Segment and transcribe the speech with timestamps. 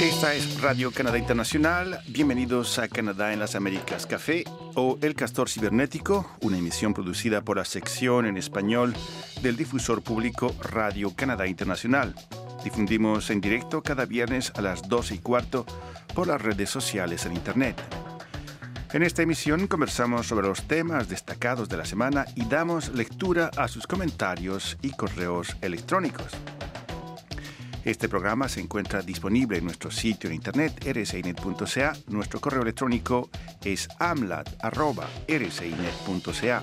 [0.00, 1.98] Esta es Radio Canadá Internacional.
[2.06, 4.44] Bienvenidos a Canadá en las Américas Café
[4.76, 8.94] o El Castor Cibernético, una emisión producida por la sección en español
[9.42, 12.14] del difusor público Radio Canadá Internacional.
[12.62, 15.66] Difundimos en directo cada viernes a las 12 y cuarto
[16.14, 18.03] por las redes sociales en Internet.
[18.94, 23.66] En esta emisión conversamos sobre los temas destacados de la semana y damos lectura a
[23.66, 26.28] sus comentarios y correos electrónicos.
[27.84, 31.94] Este programa se encuentra disponible en nuestro sitio en internet rsinet.ca.
[32.06, 33.30] Nuestro correo electrónico
[33.64, 36.62] es amlat.rsinet.ca.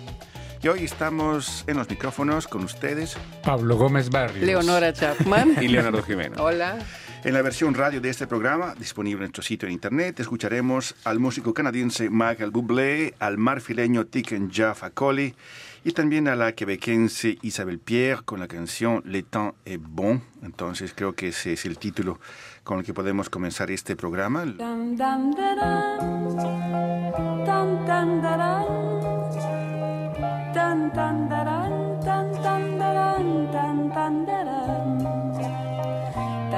[0.63, 3.17] Y hoy estamos en los micrófonos con ustedes.
[3.43, 4.45] Pablo Gómez Barrios.
[4.45, 5.57] Leonora Chapman.
[5.61, 6.39] y Leonardo Jiménez.
[6.39, 6.77] Hola.
[7.23, 11.19] En la versión radio de este programa, disponible en nuestro sitio en internet, escucharemos al
[11.19, 15.35] músico canadiense Michael Bublé, al marfileño Tiken Jaffa Coley
[15.83, 20.19] y también a la quebequense Isabel Pierre con la canción Le temps est bon.
[20.41, 22.19] Entonces creo que ese es el título
[22.63, 24.43] con el que podemos comenzar este programa.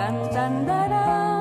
[0.03, 1.32] dan dan da, da.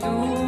[0.00, 0.39] do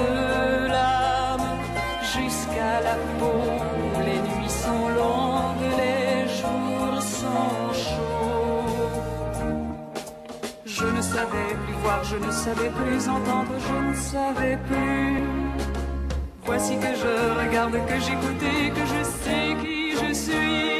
[0.00, 1.48] de l'âme
[2.02, 3.40] jusqu'à la peau.
[4.06, 8.88] Les nuits sont longues, les jours sont chauds.
[10.64, 15.22] Je ne savais plus voir, je ne savais plus entendre, je ne savais plus.
[16.44, 20.77] Voici que je regarde, que j'écoute et que je sais qui je suis.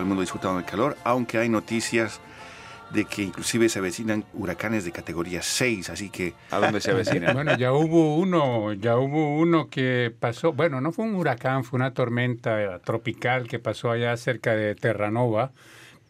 [0.00, 2.22] Todo el mundo disfrutando del calor, aunque hay noticias
[2.88, 7.32] de que inclusive se avecinan huracanes de categoría 6, así que ¿A dónde se avecina?
[7.34, 11.76] Bueno, ya hubo uno, ya hubo uno que pasó, bueno, no fue un huracán, fue
[11.76, 15.52] una tormenta tropical que pasó allá cerca de Terranova,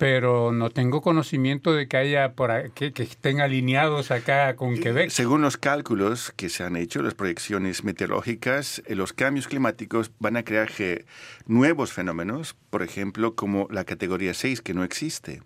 [0.01, 5.11] pero no tengo conocimiento de que haya por que, que estén alineados acá con Quebec.
[5.11, 10.39] Según los cálculos que se han hecho, las proyecciones meteorológicas, eh, los cambios climáticos van
[10.39, 10.71] a crear
[11.47, 15.43] nuevos fenómenos, por ejemplo, como la categoría 6, que no existe.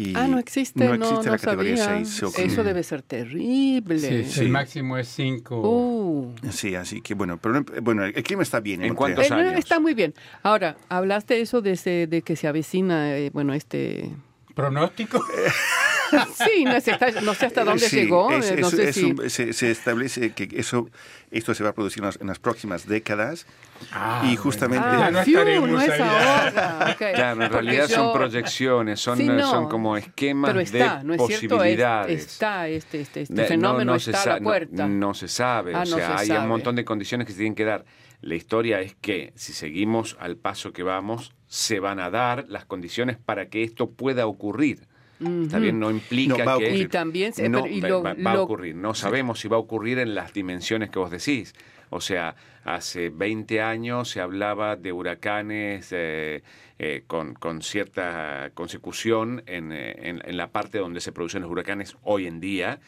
[0.00, 2.04] Y Ah, no existe, no, No existe no la categoría sabía.
[2.04, 2.22] 6.
[2.22, 3.98] o- Eso debe ser terrible.
[3.98, 4.40] Sí, Sí.
[4.42, 5.60] El máximo es 5.
[5.60, 6.34] Uh.
[6.52, 8.82] Sí, así que bueno, pero no- bueno, el clima está bien.
[8.84, 9.16] ¿En Montreal.
[9.16, 9.58] cuántos Eh, años?
[9.58, 10.14] Está muy bien.
[10.44, 14.10] Ahora, hablaste eso de, ese- de que se avecina, eh, bueno, este...
[14.54, 15.20] ¿Pronóstico?
[16.34, 18.30] Sí, no sé, está- no sé hasta dónde Sí, llegó.
[18.30, 19.04] es- eh, no es- sé es si...
[19.04, 20.88] un- se, se establece que eso,
[21.30, 23.46] esto se va a producir en las, en las próximas décadas
[23.92, 24.86] Ah, y justamente...
[24.88, 26.96] Ah, no estaremos no es ahora.
[26.98, 30.98] Claro, en Porque realidad yo- son proyecciones, son, Sí, no, son como esquemas Pero está,
[30.98, 31.44] de ¿no es cierto?
[31.46, 32.26] Es- posibilidades.
[32.26, 34.86] está este, este, este fenómeno está a la puerta.
[34.86, 36.40] No, no se sabe, Ah, o no sea, se hay sabe.
[36.40, 37.84] un montón de condiciones que se tienen que dar.
[38.20, 42.64] La historia es que si seguimos al paso que vamos, se van a dar las
[42.64, 44.88] condiciones para que esto pueda ocurrir.
[45.20, 46.86] Está bien, no implica No, va a que ocurrir.
[46.86, 48.74] Y también se- no, pero- y va- lo- va, va a ocurrir.
[48.76, 51.54] No sabemos si va a ocurrir en las dimensiones que vos decís.
[51.90, 56.42] O sea, hace 20 años se hablaba de huracanes eh,
[56.78, 61.50] eh, con, con cierta consecución en, eh, en- en la parte donde se producen los
[61.50, 62.78] huracanes hoy en día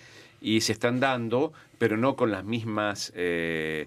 [0.43, 3.13] y se están dando, pero no con las mismas...
[3.17, 3.87] eh,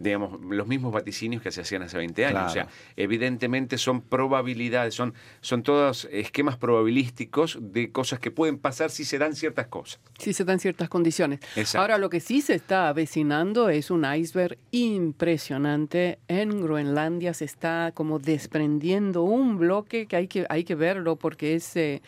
[0.00, 2.32] digamos, los mismos vaticinios que se hacían hace 20 años.
[2.32, 2.48] Claro.
[2.48, 5.12] O sea, evidentemente son probabilidades, son,
[5.42, 10.00] son todos esquemas probabilísticos de cosas que pueden pasar si se dan ciertas cosas.
[10.18, 11.40] Sí se dan ciertas condiciones.
[11.54, 11.82] Exacto.
[11.82, 16.18] Ahora, lo que sí se está avecinando es un iceberg impresionante.
[16.28, 21.54] En Groenlandia se está como desprendiendo un bloque que hay que, hay que verlo porque
[21.54, 21.76] es...
[21.76, 22.00] eh,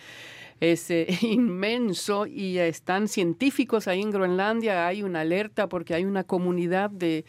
[0.62, 4.86] es eh, inmenso y están científicos ahí en Groenlandia.
[4.86, 7.24] Hay una alerta porque hay una comunidad de,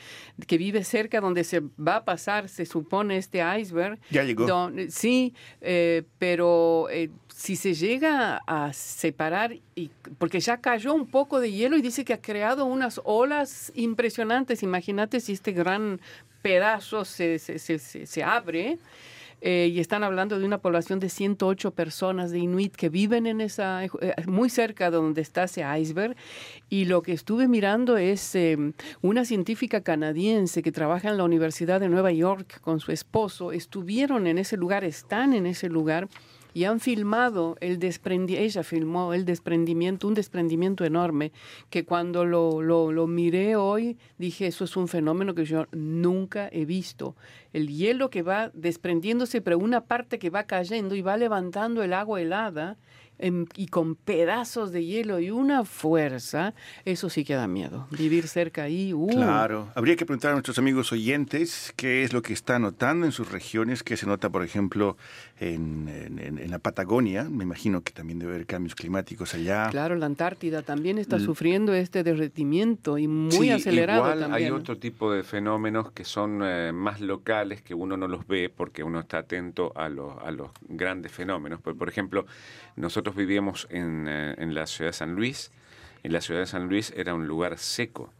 [0.45, 3.99] que vive cerca donde se va a pasar, se supone, este iceberg.
[4.11, 4.45] Ya llegó.
[4.45, 9.89] Don- sí, eh, pero eh, si se llega a separar, y,
[10.19, 14.61] porque ya cayó un poco de hielo y dice que ha creado unas olas impresionantes.
[14.61, 15.99] Imagínate si este gran
[16.43, 18.77] pedazo se, se, se, se- se abre.
[19.45, 23.41] Eh, y están hablando de una población de 108 personas de Inuit que viven en
[23.41, 23.89] esa, eh,
[24.25, 26.15] muy cerca de donde está ese iceberg.
[26.69, 28.57] Y lo que estuve mirando es eh,
[29.01, 33.51] una científica canadiense que trabaja en la Universidad de Nueva York con su esposo.
[33.51, 36.07] Estuvieron en ese lugar, están en ese lugar
[36.53, 41.31] y han filmado el desprendimiento, ella filmó el desprendimiento, un desprendimiento enorme,
[41.69, 46.49] que cuando lo, lo, lo miré hoy dije, eso es un fenómeno que yo nunca
[46.51, 47.15] he visto.
[47.53, 51.93] El hielo que va desprendiéndose, pero una parte que va cayendo y va levantando el
[51.93, 52.77] agua helada
[53.23, 56.53] em, y con pedazos de hielo y una fuerza,
[56.85, 57.87] eso sí que da miedo.
[57.91, 59.69] Vivir cerca ahí, uh, Claro.
[59.75, 63.31] Habría que preguntar a nuestros amigos oyentes qué es lo que están notando en sus
[63.31, 64.97] regiones, qué se nota, por ejemplo,
[65.39, 67.23] en, en- en- en la Patagonia.
[67.25, 69.69] Me imagino que también debe haber cambios climáticos allá.
[69.71, 74.45] Claro, la Antártida también está L- sufriendo este derretimiento y muy Sí, acelerado igual también.
[74.45, 78.49] hay otro tipo de fenómenos que son eh, más locales que uno no los ve
[78.55, 81.61] porque uno está atento a los, a los grandes fenómenos.
[81.61, 82.25] Por, por ejemplo,
[82.75, 85.51] nosotros vivíamos en, eh, en la ciudad de San Luis.
[86.03, 88.13] Y la ciudad de San Luis era un lugar seco.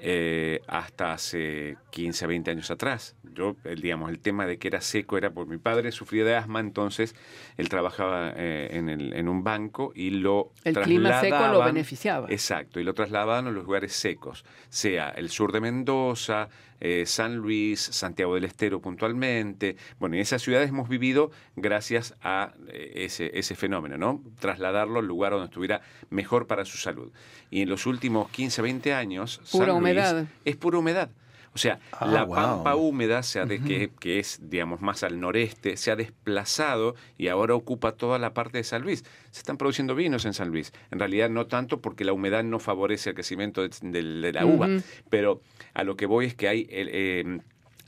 [0.00, 3.14] eh, hasta hace 15, 20 años atrás.
[3.32, 6.34] Yo, el, digamos, el tema de que era seco era porque mi padre sufría de
[6.34, 7.14] asma, entonces
[7.56, 12.26] él trabajaba eh, en, el- en un banco y lo El clima seco lo beneficiaba.
[12.28, 16.48] Exacto, y lo trasladaban a los lugares secos, sea el sur de Mendoza,
[16.80, 19.76] eh, San Luis, Santiago del Estero puntualmente.
[19.98, 24.22] Bueno, en esas ciudades hemos vivido gracias a eh, ese, ese fenómeno, ¿no?
[24.38, 27.10] Trasladarlo al lugar donde estuviera mejor para su salud.
[27.50, 30.26] Y en los últimos 15, 20 años, Pura San Luis humedad.
[30.44, 31.10] es pura humedad.
[31.54, 32.34] O sea, Ah, la wow.
[32.34, 36.96] pampa húmeda, se ha de- que, que es, digamos, más al noreste, se ha desplazado
[37.16, 39.04] y ahora ocupa toda la parte de San Luis.
[39.30, 40.72] Se están produciendo vinos en San Luis.
[40.90, 44.46] En realidad no tanto porque la humedad no favorece el crecimiento de, de- de la
[44.46, 44.68] uva,
[45.10, 45.42] pero
[45.74, 47.38] a lo que voy es que hay el, eh,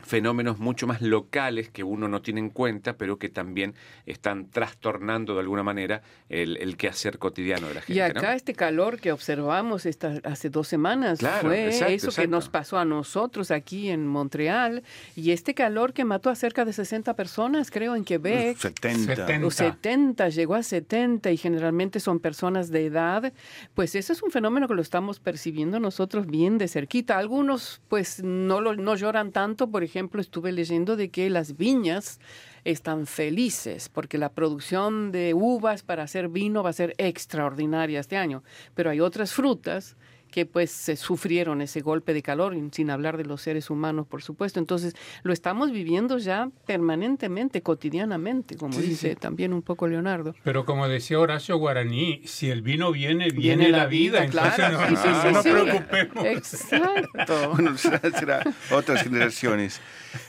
[0.07, 3.75] fenómenos mucho más locales que uno no tiene en cuenta, pero que también
[4.07, 7.95] están trastornando de alguna manera el, el quehacer cotidiano de la gente.
[7.95, 8.33] Y acá ¿no?
[8.33, 12.79] este calor que observamos esta, hace dos semanas Claro, fue exacto, eso que nos pasó
[12.79, 14.83] a nosotros aquí en Montreal
[15.15, 18.57] y este calor que mató a cerca de 60 personas, creo, en Quebec.
[18.57, 19.17] 70.
[19.17, 19.47] 70.
[19.47, 23.33] O 70, llegó a 70 y generalmente son personas de edad,
[23.75, 27.19] pues eso es un fenómeno que lo estamos percibiendo nosotros bien de cerquita.
[27.19, 32.21] Algunos pues no, lo, no lloran tanto, por ejemplo, estuve leyendo de que las viñas
[32.67, 38.17] están felices porque la producción de uvas para hacer vino va a ser extraordinaria este
[38.17, 38.43] año,
[38.75, 39.97] pero hay otras frutas
[40.31, 44.07] que pues se sufrieron ese golpe de calor, y sin hablar de los seres humanos,
[44.07, 44.59] por supuesto.
[44.59, 50.35] Entonces, lo estamos viviendo ya permanentemente, cotidianamente, como dice también un poco Leonardo.
[50.43, 54.25] Pero como decía Horacio Guaraní, si el vino viene, viene, la, vida.
[54.25, 54.81] entonces claro.
[54.81, 55.51] no, Sí, sí, no sí, nos sí.
[55.51, 56.25] preocupemos.
[56.27, 57.35] Exacto.
[57.57, 58.43] Bueno, será, será
[58.73, 59.81] otras generaciones.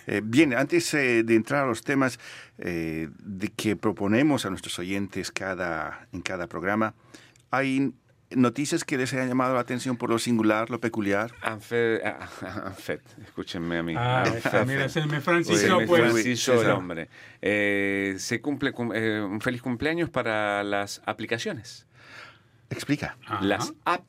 [0.07, 2.19] Eh, bien, antes eh, de entrar a los temas
[2.57, 6.93] eh, de que proponemos a nuestros oyentes cada, en cada programa,
[7.51, 7.93] hay
[8.29, 11.31] noticias que les hayan llamado la atención por lo singular, lo peculiar.
[11.41, 11.57] Ah,
[12.03, 13.93] ah, Anfet, escúchenme a mí.
[13.97, 14.65] Ah, Anfet.
[14.65, 15.23] mira, se me me pues.
[15.23, 17.07] Francisco el hombre.
[17.41, 21.87] Eh, se cumple cum- eh, un feliz cumpleaños para las aplicaciones.
[22.69, 23.17] Explica.
[23.25, 23.41] Ajá.
[23.45, 24.03] Las app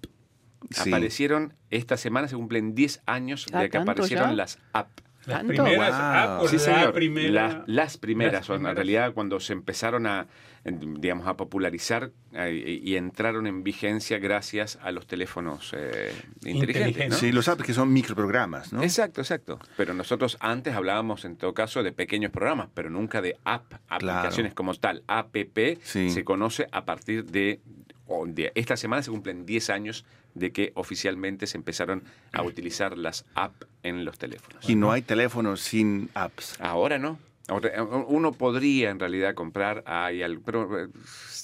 [0.71, 0.91] Sí.
[0.91, 4.35] aparecieron esta semana, se cumplen 10 años Ah, de que ¿tanto aparecieron ya?
[4.35, 4.89] las app.
[5.29, 5.63] Las ¿Tanto?
[5.65, 5.99] primeras, Wow.
[6.01, 6.93] ah, por Sí, la señor.
[6.95, 7.31] primera.
[7.31, 10.27] Las, las primeras Las en realidad, cuando se empezaron a,
[10.71, 16.13] digamos, a popularizar eh, y entraron en vigencia gracias a los teléfonos eh,
[16.45, 17.17] inteligentes.
[17.17, 18.83] Sí, los apps que son microprogramas, ¿no?
[18.83, 19.59] Exacto, exacto.
[19.77, 24.55] Pero nosotros antes hablábamos en todo caso de pequeños programas, pero nunca de app, aplicaciones
[24.55, 25.03] como tal.
[25.07, 26.11] APP Sí.
[26.11, 27.61] se conoce a partir de,
[28.27, 33.25] de esta semana se cumplen 10 años de que oficialmente se empezaron a utilizar las
[33.35, 34.69] app en los teléfonos.
[34.69, 36.61] Y no hay teléfonos sin apps.
[36.61, 37.19] Ahora no.
[37.49, 40.89] Eh, uno podría en realidad comprar, hay pero eh,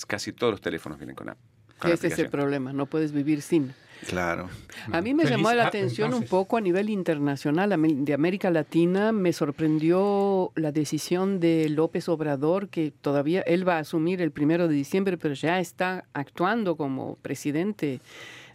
[0.07, 1.39] casi todos los teléfonos vienen con app.
[1.79, 3.73] con Ese es el problema, no puedes vivir sin.
[4.07, 4.51] Claro.
[4.93, 8.51] A mí me Feliz llamó la app, atención un poco a nivel internacional, de América
[8.51, 14.31] Latina, me sorprendió la decisión de López Obrador, que todavía él va a asumir el
[14.31, 18.01] primero de diciembre, pero ya está actuando como presidente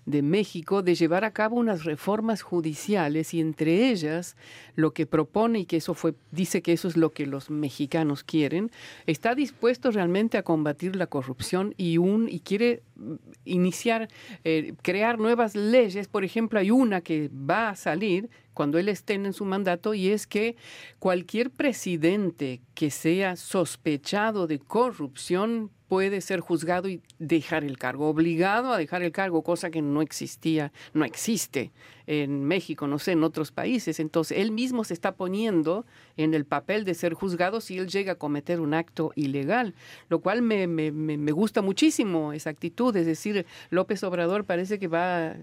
[0.10, 4.36] de México, de llevar a cabo unas reformas judiciales y entre ellas
[4.80, 8.24] lo que propone y que eso fue, dice que eso es lo que los mexicanos
[8.24, 8.72] quieren,
[9.06, 14.10] está dispuesto realmente a combatir la corrupción y un y quiere mm, iniciar,
[14.44, 16.08] eh, crear nuevas leyes.
[16.08, 20.10] Por ejemplo, hay una que va a salir cuando él esté en su mandato y
[20.10, 20.56] es que
[21.00, 28.72] cualquier presidente que sea sospechado de corrupción puede ser juzgado y dejar el cargo, obligado
[28.72, 31.72] a dejar el cargo, cosa que no existía, no existe
[32.12, 34.00] en México, no sé, en otros países.
[34.00, 35.86] Entonces, él mismo se está poniendo
[36.18, 39.76] en el papel de ser juzgado si él llega a cometer un acto ilegal,
[40.10, 42.96] lo cual me, me, me- gusta muchísimo esa actitud.
[42.96, 45.36] Es decir, López Obrador parece que va,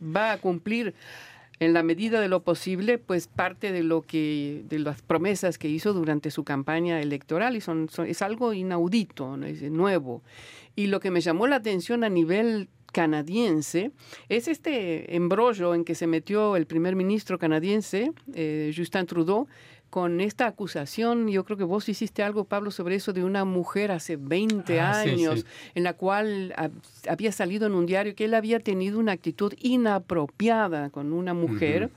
[0.00, 0.94] va a cumplir
[1.58, 5.68] en la medida de lo posible, pues parte de lo que, de las promesas que
[5.68, 10.22] hizo durante su campaña electoral y son, son- es algo inaudito, es nuevo.
[10.76, 13.90] Y lo que me llamó la atención a nivel canadiense.
[14.28, 19.46] Es este embrollo en que se metió el primer ministro canadiense, eh, Justin Trudeau,
[19.90, 23.92] con esta acusación, yo creo que vos hiciste algo, Pablo, sobre eso de una mujer
[23.92, 25.46] hace 20 Ah, años, sí.
[25.76, 26.72] en la cual hab-
[27.08, 31.90] había salido en un diario que él había tenido una actitud inapropiada con una mujer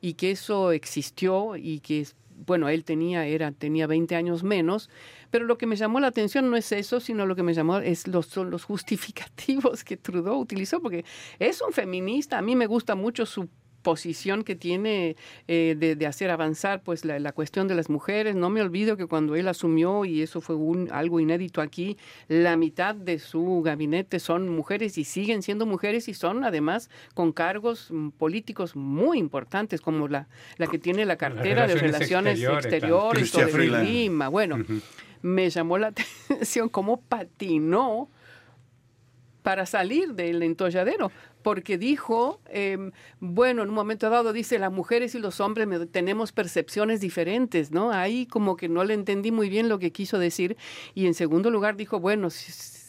[0.00, 2.06] y que eso existió y que,
[2.36, 4.90] bueno, él tenía, era, tenía 20 años menos,
[5.30, 7.78] pero lo que me llamó la atención no es eso, sino lo que me llamó
[7.78, 11.04] es los, son los justificativos que Trudeau utilizó, porque
[11.38, 13.48] es un feminista, a mí me gusta mucho su
[13.84, 15.14] posición que tiene
[15.46, 18.34] eh, de, de hacer avanzar pues la, la cuestión de las mujeres.
[18.34, 22.56] No me olvido que cuando él asumió, y eso fue un, algo inédito aquí, la
[22.56, 27.92] mitad de su gabinete son mujeres y siguen siendo mujeres y son además con cargos
[27.92, 30.26] mm, políticos muy importantes, como la,
[30.56, 33.84] la que tiene la cartera de relaciones Relaciones exteriores, Exteriores, o de.
[33.84, 34.28] Lima.
[34.28, 34.58] Bueno,
[35.22, 35.88] me llamó la
[36.28, 38.08] atención cómo patinó
[39.44, 45.14] para salir del entolladero, porque dijo, em, bueno, en un momento dado dice, las mujeres
[45.14, 47.92] y los hombres tenemos percepciones diferentes, ¿no?
[47.92, 50.56] Ahí como que no le entendí muy bien lo que quiso decir.
[50.94, 52.28] Y en segundo lugar dijo, bueno,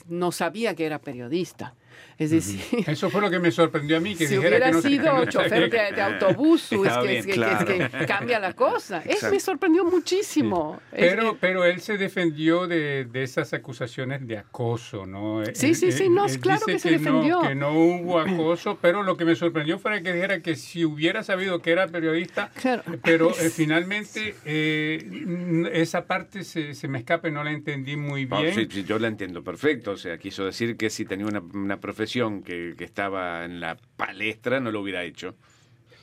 [0.08, 1.76] no sabía que era periodista.
[2.18, 4.72] Es decir, Eso fue lo que me sorprendió a mí, que si dijera hubiera que
[4.72, 7.70] no se- sido no chofer de, de autobús, es que, bien, es que- claro.
[7.74, 9.00] es que cambia la cosa.
[9.00, 9.34] Es, Exacto.
[9.36, 10.80] me sorprendió muchísimo.
[10.94, 15.44] Es Pero, que- pero él se defendió de, de esas acusaciones de acoso, ¿no?
[15.54, 17.42] Sí, Él- sí, sí, no, él claro que se defendió.
[17.42, 20.86] No, que no hubo acoso, pero lo que me sorprendió fue que dijera que si
[20.86, 22.84] hubiera sabido que era periodista, Claro.
[23.04, 28.28] pero eh, finalmente eh, esa parte se, se me escapa y no la entendí muy
[28.32, 28.56] Ah, bien.
[28.56, 29.92] sí, sí, yo la entiendo perfecto.
[29.92, 33.77] O sea, quiso decir que si tenía una, una profesión que, que estaba en la
[33.96, 35.36] palestra, no lo hubiera hecho.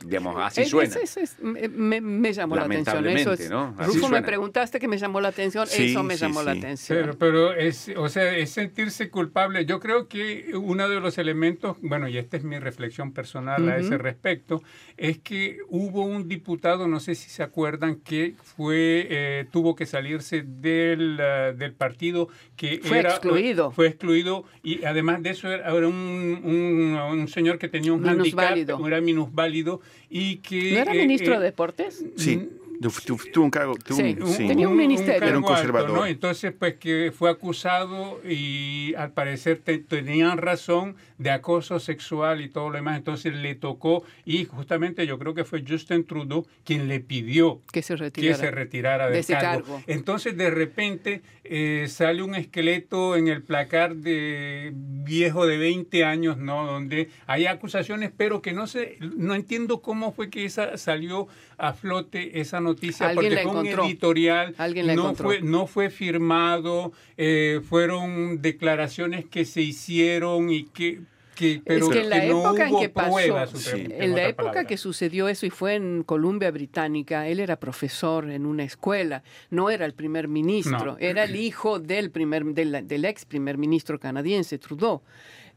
[0.05, 0.95] Digamos, así suena.
[1.03, 3.07] ese es- me, me- llamó la atención.
[3.07, 3.87] Eso es, Lamentablemente, ¿no?
[3.87, 5.67] Rufo, me preguntaste que me llamó la atención.
[5.67, 6.59] Sí, eso me sí, llamó la sí.
[6.59, 6.99] atención.
[7.01, 9.65] Pero, pero es, o sea, es sentirse culpable.
[9.67, 13.77] Yo creo que uno de los elementos, bueno, y esta es mi reflexión personal a
[13.79, 14.63] ese respecto,
[14.97, 19.87] es que hubo un diputado, no sé si se acuerdan, que fue eh, tuvo que
[19.87, 23.71] salirse del, ah, del partido que Fue era excluido.
[23.73, 28.03] fue excluido y además de eso era, era un, un, un señor que tenía un
[28.03, 28.77] Minusválido.
[28.77, 29.81] handicap, era minusválido
[30.11, 32.05] y que ¿No era eh, ministro eh, de Deportes?
[32.17, 32.49] Sí,
[32.91, 33.75] tuvo un cargo.
[33.77, 35.29] tuvo Sí, un- un- tenía un ministerio.
[35.29, 35.91] Era un conservador.
[35.91, 36.07] alto, ¿no?
[36.07, 42.49] Entonces, pues que fue acusado y al parecer te- tenían razón de acoso sexual y
[42.49, 42.97] todo lo demás.
[42.99, 47.83] Entonces le tocó y justamente yo creo que fue Justin Trudeau quien le pidió Que
[47.83, 48.37] se que retirara.
[48.39, 49.63] se retirara de del ese cargo.
[49.63, 49.83] cargo.
[49.87, 56.39] Entonces, de repente, eh, sale un esqueleto en el placar de viejo de 20 años,
[56.39, 56.67] ¿no?
[56.67, 61.29] Donde hay acusaciones, pero que no sé, no entiendo cómo fue que esa salió
[61.63, 67.61] a flote esa noticia, porque fue un editorial, Alguien no fue, no fue firmado, eh,
[67.63, 71.01] fueron declaraciones que se hicieron y que,
[71.37, 73.87] que pero es que en la no época en que pasó, pruebas, Sí.
[73.89, 74.65] en la época palabra.
[74.67, 79.71] que sucedió eso y fue en Columbia Británica, él era profesor en una escuela, no
[79.71, 80.97] era el primer ministro, No.
[80.99, 85.01] era el hijo del primer del, del ex primer ministro canadiense Trudeau.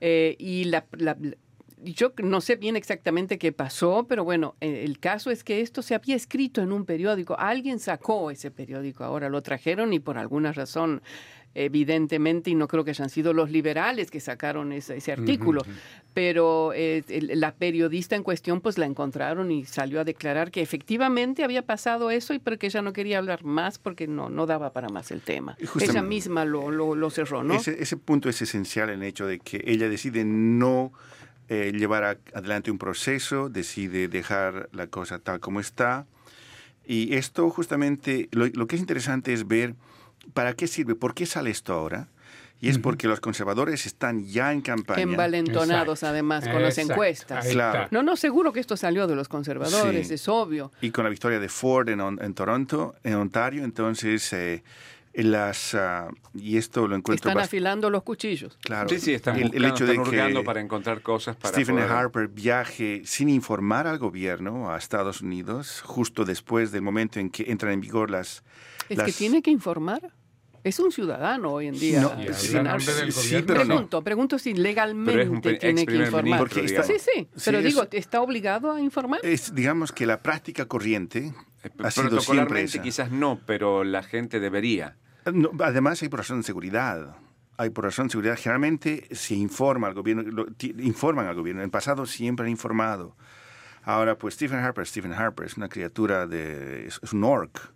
[0.02, 1.18] Eh, y la, la-
[1.94, 5.82] yo no sé bien exactamente qué pasó, pero bueno, eh, el caso es que esto
[5.82, 7.38] se había escrito en un periódico.
[7.40, 11.02] Alguien sacó ese periódico, ahora lo trajeron y por alguna razón,
[11.58, 15.62] evidentemente, y no creo que hayan sido los liberales que sacaron ese, ese artículo,
[16.14, 20.62] pero eh, el- la periodista en cuestión pues la encontraron y salió a declarar que
[20.62, 24.46] efectivamente había pasado eso y pero que ella no quería hablar más porque no, no
[24.46, 25.56] daba para más el tema.
[25.66, 27.54] Justamente- ella misma lo, lo, lo cerró, ¿no?
[27.56, 30.92] Ese, ese punto es esencial en el hecho de que ella decide no
[31.50, 36.06] eh, llevar a- adelante un proceso, decide dejar la cosa tal como está.
[36.86, 39.76] Y esto justamente, lo, lo que es interesante es ver
[40.34, 42.08] para qué sirve, por qué sale esto ahora.
[42.62, 45.02] Y es porque los conservadores están ya en campaña.
[45.02, 46.08] Envalentonados Exacto.
[46.08, 46.94] además con las Exacto.
[46.94, 47.46] encuestas.
[47.46, 47.88] Ahí Claro.
[47.92, 50.14] No, no, seguro que esto salió de los conservadores, Sí.
[50.14, 50.72] es obvio.
[50.82, 54.64] y con la victoria de Ford en, en Toronto, en Ontario, entonces eh,
[55.24, 58.58] las ah, y esto lo encuentro Están afilando los cuchillos.
[58.62, 58.90] claro.
[58.90, 61.54] Sí, sí, están, el, el buscando, hecho de están hurgando que para encontrar cosas para
[61.54, 67.20] Stephen poder- Harper viaje sin informar al gobierno a Estados Unidos justo después del momento
[67.20, 68.44] en que entran en vigor las
[68.90, 70.02] Es las- que tiene que informar.
[70.64, 72.02] Es un ciudadano hoy en día.
[72.02, 73.46] No, sí, gobierno.
[73.46, 73.66] pero no.
[73.68, 76.24] Pregunto, pregunto si legalmente Pero es un pre- tiene que informar.
[76.24, 76.88] ministro, Porque digamos.
[76.88, 79.20] Sí, sí, Sí, pero es- digo, ¿está obligado a informar?
[79.24, 81.32] es digamos que la práctica corriente
[81.64, 82.82] Eh, ha sido siempre esa.
[82.82, 84.98] quizás no, pero la gente debería.
[85.34, 87.16] No, además hay por razón de seguridad.
[87.58, 88.38] Hay por razón de seguridad.
[88.38, 90.46] Generalmente se informa al gobierno, lo-
[90.84, 91.62] informan al gobierno.
[91.62, 93.16] En el pasado siempre han informado.
[93.84, 97.72] Ahora, pues Stephen Harper, Stephen Harper es una criatura de, es, un orc.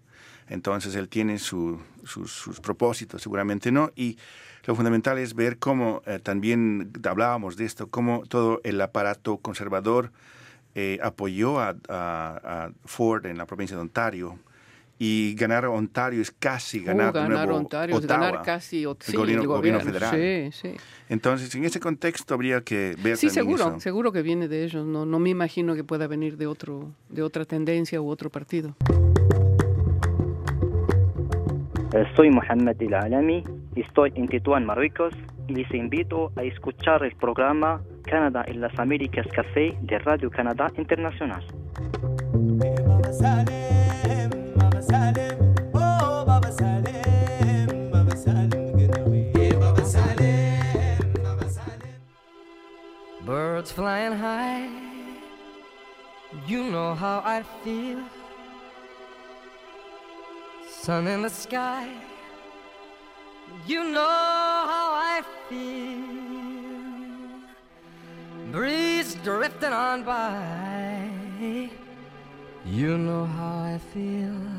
[0.47, 3.91] Entonces él tiene su- sus, propósitos, seguramente no.
[3.95, 4.17] Y
[4.65, 10.12] lo fundamental es ver cómo, eh, también hablábamos de esto, cómo todo el aparato conservador
[10.75, 14.39] eh, apoyó a Ford en la provincia de Ontario.
[15.01, 18.83] Y ganar Ontario es casi ganar, Uh, de ganar nuevo Ontario, es Ottawa, ganar casi
[18.83, 20.12] el sí, gobierno, el gobierno federal.
[20.13, 20.75] Sí, sí.
[21.07, 23.79] Entonces, en ese contexto habría que ver Sí, seguro, eso.
[23.79, 24.85] seguro que viene de ellos.
[24.85, 28.75] No, no me imagino que pueda venir de otro, de otra tendencia u otro partido.
[32.15, 33.43] Soy Mohamed El Alami,
[33.75, 35.13] estoy en Tetuán, Marruecos,
[35.47, 40.67] y les invito a escuchar el programa Canadá en las Américas Café de Radio Canadá
[40.77, 41.43] Internacional.
[53.25, 54.67] Birds flying high,
[56.47, 58.04] you know how I feel.
[60.82, 61.88] Sun in the sky,
[63.67, 66.19] you know how I feel.
[68.52, 71.69] Breeze drifting on by.
[72.65, 74.58] You know how I feel.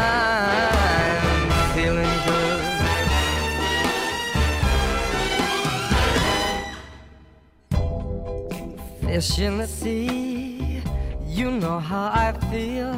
[9.11, 10.81] Fish in the sea,
[11.27, 12.95] you know how I feel.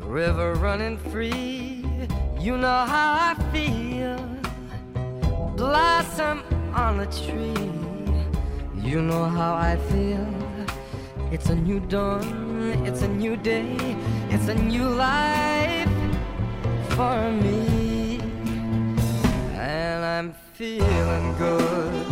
[0.00, 1.86] River running free,
[2.38, 4.18] you know how I feel.
[5.56, 6.44] blossom
[6.74, 7.70] on the tree.
[8.86, 10.28] You know how I feel.
[11.32, 13.96] It's a new dawn, it's a new day,
[14.28, 15.88] it's a new life
[16.90, 18.20] for me.
[19.54, 22.11] And I'm feeling good.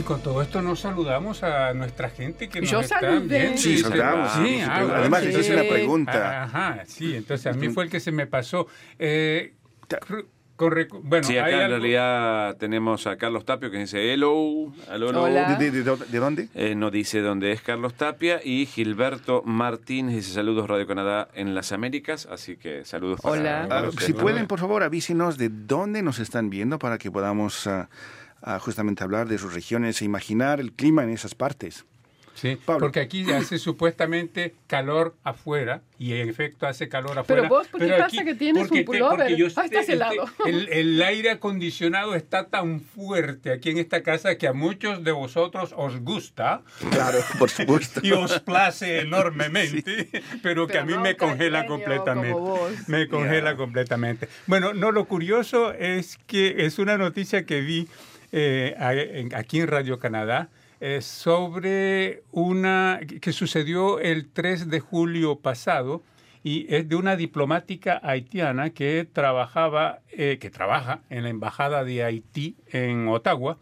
[0.00, 3.38] y con todo esto nos saludamos a nuestra gente que nos Yo está saludé.
[3.38, 3.58] viendo.
[3.58, 4.32] Sí, saludamos.
[4.32, 5.28] Sí, Sí, ah, además, sí.
[5.28, 6.42] esa es una pregunta.
[6.44, 8.66] Ajá, sí, entonces a mí fue el que se me pasó.
[8.98, 9.54] Eh,
[11.02, 15.08] bueno, Sí, hay acá en algo- realidad tenemos a Carlos Tapio que dice hello, hello,
[15.08, 15.22] hello.
[15.22, 15.54] Hola.
[15.56, 16.48] ¿De, de- de- de dónde?
[16.54, 21.54] Eh, no dice dónde es Carlos Tapia y Gilberto Martínez dice saludos Radio Canadá en
[21.54, 23.62] las Américas, así que saludos para Hola.
[23.64, 24.14] Ah, para si ustedes.
[24.16, 27.88] pueden, por favor, avísenos de dónde nos están viendo para que podamos ah,
[28.42, 31.84] ah, justamente hablar de sus regiones e imaginar el clima en esas partes.
[32.32, 32.80] Sí, Pablo.
[32.86, 37.42] porque aquí hace supuestamente calor afuera y en efecto hace calor afuera.
[37.42, 39.18] Pero vos, ¿por qué pasa que tienes porque un pullover?
[39.18, 40.24] porque yo Ah, estás este- helado.
[40.46, 45.12] El, el aire acondicionado está tan fuerte aquí en esta casa que a muchos de
[45.12, 48.00] vosotros os gusta Claro, por supuesto.
[48.02, 50.08] y os place enormemente,
[50.42, 52.32] pero que Pero a mí no me congela completamente.
[52.32, 52.72] como vos.
[52.88, 54.28] Me congela completamente.
[54.46, 57.88] Bueno, no, lo curioso es que es una noticia que vi
[58.32, 66.02] eh, aquí en Radio Canadá eh, sobre una que sucedió el 3 de julio pasado
[66.42, 72.02] y es de una diplomática haitiana que trabajaba, eh, que trabaja en la embajada de
[72.02, 73.58] Haití en Ottawa,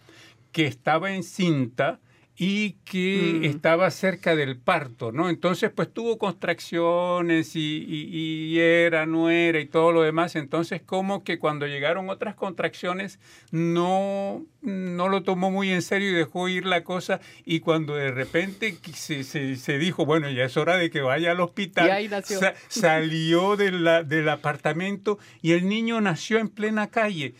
[0.52, 1.98] que estaba encinta
[2.40, 3.44] y que Mm.
[3.46, 5.28] estaba cerca del parto, ¿no?
[5.28, 10.36] Entonces, pues tuvo contracciones y, y- y era, no era y todo lo demás.
[10.36, 13.18] Entonces, como que cuando llegaron otras contracciones,
[13.50, 17.20] no, no lo tomó muy en serio y dejó ir la cosa.
[17.44, 21.32] Y cuando de repente se, se- se dijo, bueno, ya es hora de que vaya
[21.32, 22.38] al hospital, Y ahí nació.
[22.38, 27.34] sa- salió de la- del apartamento y el niño nació en plena calle.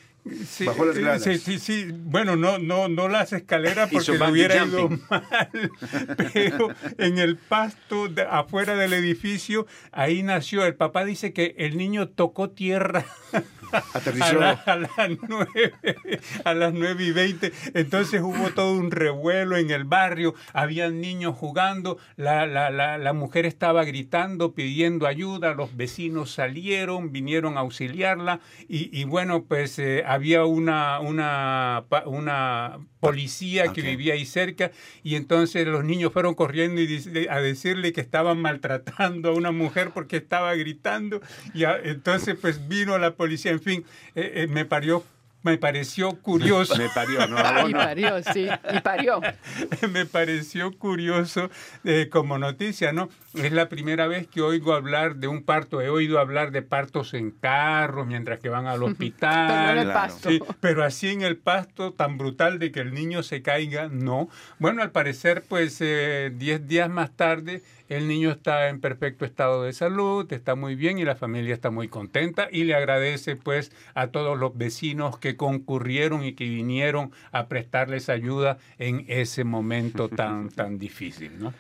[0.49, 1.23] Sí, Bajó las eh, gradas.
[1.23, 1.87] sí, sí, sí.
[1.93, 5.71] Bueno, no, no, no las escaleras porque le hubiera ido mal,
[6.33, 10.65] pero en el pasto de- afuera del edificio, ahí nació.
[10.67, 13.05] El papá dice que el niño tocó tierra
[13.73, 14.41] a, Aterrizó.
[14.41, 14.91] a las
[15.29, 15.75] nueve,
[16.45, 17.53] a las y veinte.
[17.75, 23.47] Entonces hubo todo un revuelo en el barrio, habían niños jugando, la, la, la, mujer
[23.47, 30.45] estaba gritando, pidiendo ayuda, los vecinos salieron, vinieron a auxiliarla y, bueno, pues eh, había
[30.45, 34.71] una, una, una policía que vivía ahí cerca
[35.03, 39.53] y entonces los niños fueron corriendo y dice- a decirle que estaban maltratando a una
[39.53, 41.21] mujer porque estaba gritando
[41.55, 43.85] y a- entonces pues vino la policía, en fin,
[44.15, 45.05] eh, eh, me parió
[45.45, 46.77] me pareció curioso.
[46.77, 47.37] Me parió, no,
[47.69, 49.21] Y parió, sí, y parió.
[49.93, 51.49] me pareció curioso
[51.85, 53.09] eh, como noticia, ¿no?
[53.43, 55.81] Es la primera vez que oigo hablar de un parto.
[55.81, 59.47] He oído hablar de partos en carros mientras que van al hospital.
[59.49, 60.31] Pero en el pasto.
[60.31, 64.29] Sí, pero así en el pasto tan brutal de que el niño se caiga, no.
[64.59, 69.73] Bueno, al parecer, pues 10 días más tarde, el niño está en perfecto estado de
[69.73, 74.09] salud, está muy bien y la familia está muy contenta y le agradece pues a
[74.09, 80.49] todos los vecinos que concurrieron y que vinieron a prestarles ayuda en ese momento tan,
[80.55, 81.55] tan difícil, ¿no?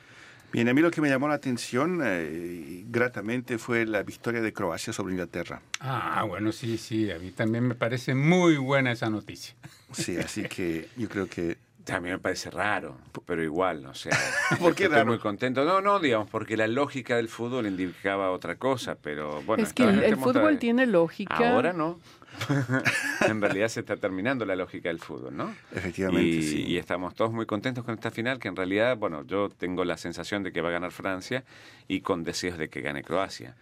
[0.50, 4.52] Bien, a mí lo que me llamó la atención eh, gratamente fue la victoria de
[4.52, 5.60] Croacia sobre Inglaterra.
[5.80, 9.54] Ah, bueno, sí, sí, a mí también me parece muy buena esa noticia.
[9.92, 11.58] Sí, así que yo creo que
[11.92, 14.12] A mí me parece raro, pero igual, o sea,
[14.58, 15.10] ¿Por qué estoy raro?
[15.10, 15.64] muy contento.
[15.64, 19.62] No, no, digamos, porque la lógica del fútbol indicaba otra cosa, pero bueno.
[19.62, 21.54] es que el, fútbol tiene lógica.
[21.54, 22.00] Ahora no.
[23.26, 25.54] en realidad se está terminando la lógica del fútbol, ¿no?
[25.74, 26.64] efectivamente Y, sí.
[26.66, 29.96] y estamos todos muy contentos con esta final, que en realidad, bueno, yo tengo la
[29.96, 31.44] sensación de que va a ganar Francia
[31.86, 33.54] y con deseos de que gane Croacia.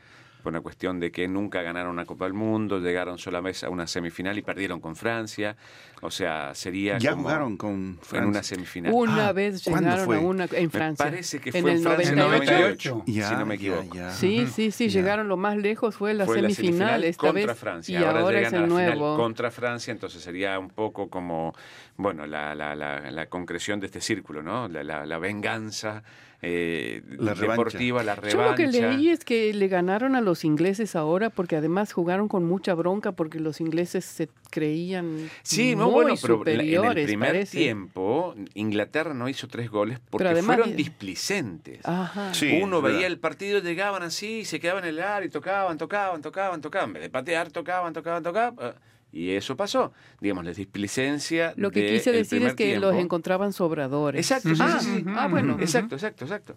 [0.47, 3.89] Por una cuestión de que nunca ganaron una Copa del Mundo, llegaron solamente a una
[3.89, 5.57] semifinal y perdieron con Francia.
[6.03, 8.93] O sea, sería ya como jugaron con en una semifinal.
[8.95, 10.17] Una Ah, vez ¿cuándo llegaron fue?
[10.19, 11.05] a una en Francia.
[11.05, 12.91] parece que en fue el en Francia en 98.
[12.95, 13.95] 98, Ya, si no me ya, equivoco.
[13.97, 14.11] ya.
[14.13, 15.01] Sí, sí, sí, Ya.
[15.01, 17.99] llegaron lo más lejos fue la Fue la semifinal, semifinal esta contra vez Francia.
[18.01, 19.17] y ahora, ahora, es llegan el a la final nuevo.
[19.17, 21.57] contra Francia, entonces sería un poco como,
[21.97, 24.69] bueno, la, la, la, la concreción de este círculo, ¿no?
[24.69, 26.05] La, la, la venganza
[26.43, 27.53] eh, La revancha.
[27.53, 28.51] deportiva, la Yo revancha.
[28.51, 32.45] lo que leí es que le ganaron a los ingleses ahora porque además jugaron con
[32.45, 36.97] mucha bronca porque los ingleses se creían Sí, muy no, bueno, pero la- en superiores,
[37.03, 37.59] el primer parece.
[37.59, 41.81] tiempo Inglaterra no hizo tres goles porque además fueron displicentes.
[41.85, 42.35] Ajá.
[42.35, 42.97] Sí, Uno verdad.
[42.99, 46.89] veía el partido, llegaban así, se quedaban en el área y tocaban, tocaban, tocaban, tocaban.
[46.91, 48.57] En vez de patear, tocaban, tocaban, tocaban.
[48.61, 48.75] eh,
[49.17, 49.93] Y eso pasó.
[50.21, 51.55] Digamos, la displicencia.
[51.57, 52.89] Lo que de quise decir es que tiempo.
[52.89, 54.21] los encontraban sobradores.
[54.21, 55.05] Exacto, sí, ah, sí, sí.
[55.09, 55.57] ah, bueno.
[55.59, 56.55] Exacto, exacto, exacto.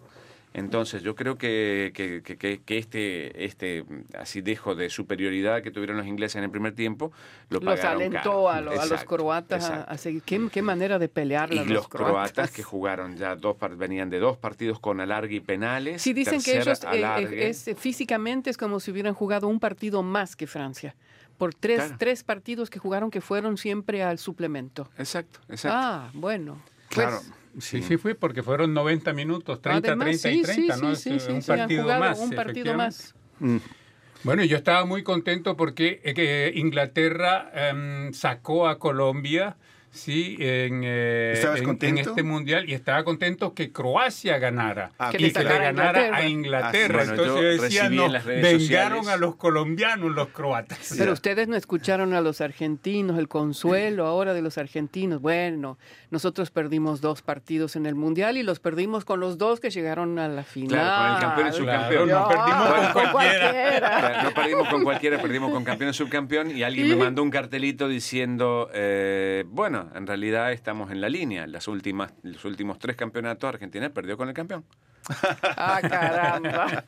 [0.52, 3.84] Entonces, yo creo que, que, que- que- que este, este
[4.18, 7.12] así dejo de superioridad que tuvieron los ingleses en el primer tiempo
[7.50, 10.22] lo Los alentó a, lo- a los croatas a, seguir.
[10.22, 14.36] ¿Qué, qué manera de pelear Y los croatas que jugaron ya dos venían de dos
[14.38, 16.02] partidos con alargue y penales.
[16.02, 20.02] Sí, dicen que ellos eh, eh, es, físicamente es como si hubieran jugado un partido
[20.02, 20.96] más que Francia.
[21.40, 21.96] Por tres, Claro.
[21.98, 24.90] tres partidos que jugaron que fueron siempre al suplemento.
[24.98, 25.78] Exacto, exacto.
[25.80, 26.62] Ah, bueno.
[26.94, 27.20] Pues, Claro,
[27.58, 30.94] Sí, sí fue porque fueron 90 minutos, 30, además, 30 sí, y 30, sí, ¿no?
[30.94, 32.18] sí, Es, sí, eh, un sí, han partido jugado más.
[32.20, 33.14] un partido más.
[33.38, 33.56] Mm.
[34.22, 39.56] Bueno, yo estaba muy contento porque eh, que Inglaterra em, sacó a Colombia,
[39.90, 45.16] sí, en, eh, ¿Estabas en- este mundial y estaba contento que Croacia ganara Ah, y
[45.16, 46.16] que le ganara Inglaterra.
[46.16, 46.98] a Inglaterra.
[47.00, 47.10] Ah, sí.
[47.10, 50.94] Bueno, Entonces yo yo decía, no, vengaron sociales- a los colombianos los croatas.
[50.96, 55.20] Pero ustedes no escucharon a los argentinos, el consuelo ahora de los argentinos.
[55.20, 55.78] Bueno,
[56.10, 60.18] nosotros perdimos dos partidos en el Mundial y los perdimos con los dos que llegaron
[60.18, 60.70] a la final.
[60.70, 62.08] Claro, con el campeón y Claro, subcampeón.
[62.08, 64.20] nos perdimos Ah, con cualquiera.
[64.24, 67.88] No perdimos con cualquiera, perdimos con campeón y subcampeón y alguien me mandó un cartelito
[67.88, 71.46] diciendo, eh, bueno, en realidad estamos en la línea.
[71.46, 74.64] Las últimas, los últimos tres campeonatos Argentina perdió con el campeón.
[75.56, 76.84] Ah, caramba.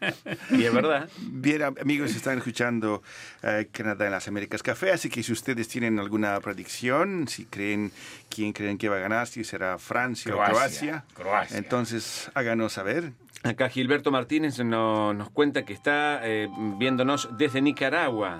[0.50, 1.09] Y es verdad.
[1.18, 3.02] Bien, am- amigos, están escuchando
[3.42, 7.90] eh, Canadá en las Américas Café, así que si ustedes tienen alguna predicción, si creen
[8.28, 11.59] quién creen que va a ganar, si será Francia o Croacia, Croacia, Croacia.
[11.59, 13.12] entonces háganos saber.
[13.44, 18.38] Acá Gilberto Martínez no- nos cuenta que está eh, viéndonos desde Nicaragua.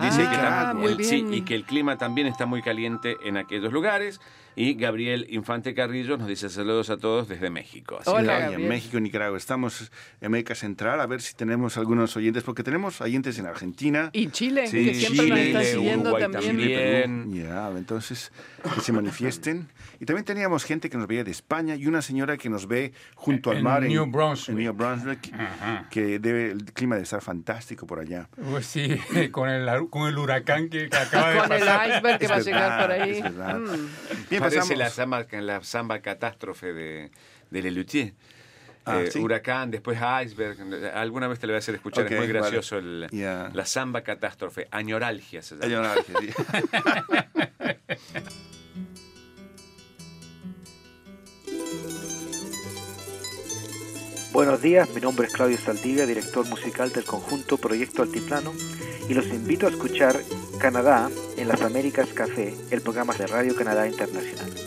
[0.00, 3.16] Dice Ah, que la- muy el- sí, y que el clima también está muy caliente
[3.24, 4.20] en aquellos lugares.
[4.56, 7.98] Y Gabriel Infante Carrillo nos dice saludos a todos desde México.
[8.00, 8.68] Así Hola, en.
[8.68, 9.36] México y Nicaragua.
[9.36, 9.90] Estamos
[10.20, 14.10] en América Central, a ver si tenemos algunos oyentes, porque tenemos oyentes en Argentina.
[14.12, 17.04] Y Chile, Sí, que siempre nos Chile, están siguiendo Uruguay también.
[17.04, 17.44] también.
[17.46, 18.30] Ya, entonces
[18.74, 19.68] que se manifiesten.
[20.00, 22.92] Y también teníamos gente que nos veía de España y una señora que nos ve
[23.14, 24.56] junto al En mar New Brunswick.
[24.56, 25.32] en New Brunswick,
[25.90, 28.28] que debe, el clima debe estar fantástico por allá.
[28.50, 28.88] Pues sí,
[29.32, 31.88] con el, con el huracán que, acaba de Con el pasar.
[31.90, 33.10] iceberg que Es va a llegar por ahí.
[33.10, 33.58] es verdad.
[33.58, 33.88] Mm.
[34.30, 37.10] Bien, Parece la samba, la samba catástrofe de,
[37.50, 38.12] de Lelutier.
[38.86, 39.18] Ah, Eh, ¿sí?
[39.18, 40.58] Huracán, después iceberg.
[40.94, 42.32] Alguna vez te lo voy a hacer escuchar, es muy vale.
[42.32, 42.76] gracioso.
[42.78, 43.08] el-.
[43.10, 45.94] La samba catástrofe, añoralgia se llama.
[45.94, 45.94] Una
[54.34, 58.52] Buenos días, mi nombre es Claudio Saldivia, director musical del conjunto Proyecto Altiplano,
[59.08, 60.20] y los invito a escuchar
[60.58, 64.63] Canadá en las Américas Café, el programa de Radio Canadá Internacional.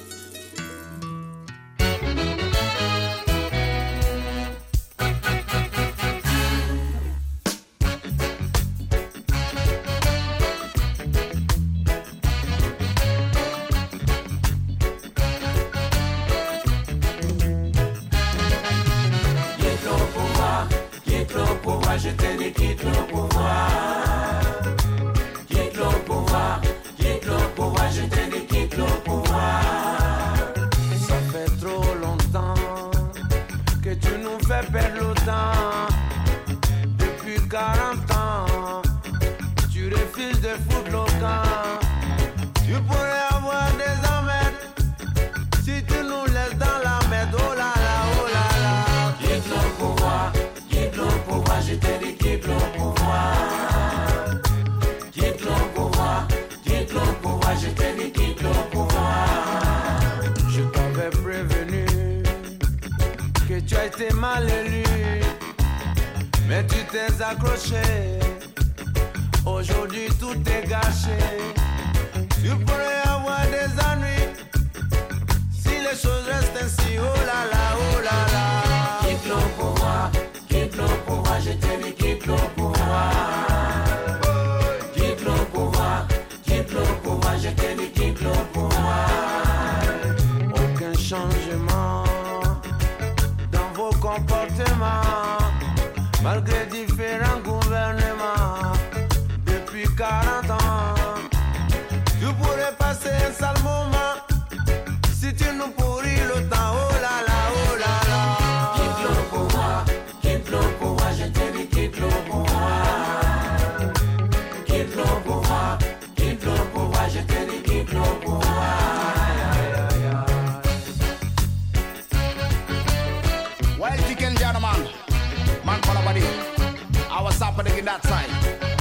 [127.87, 128.27] that side.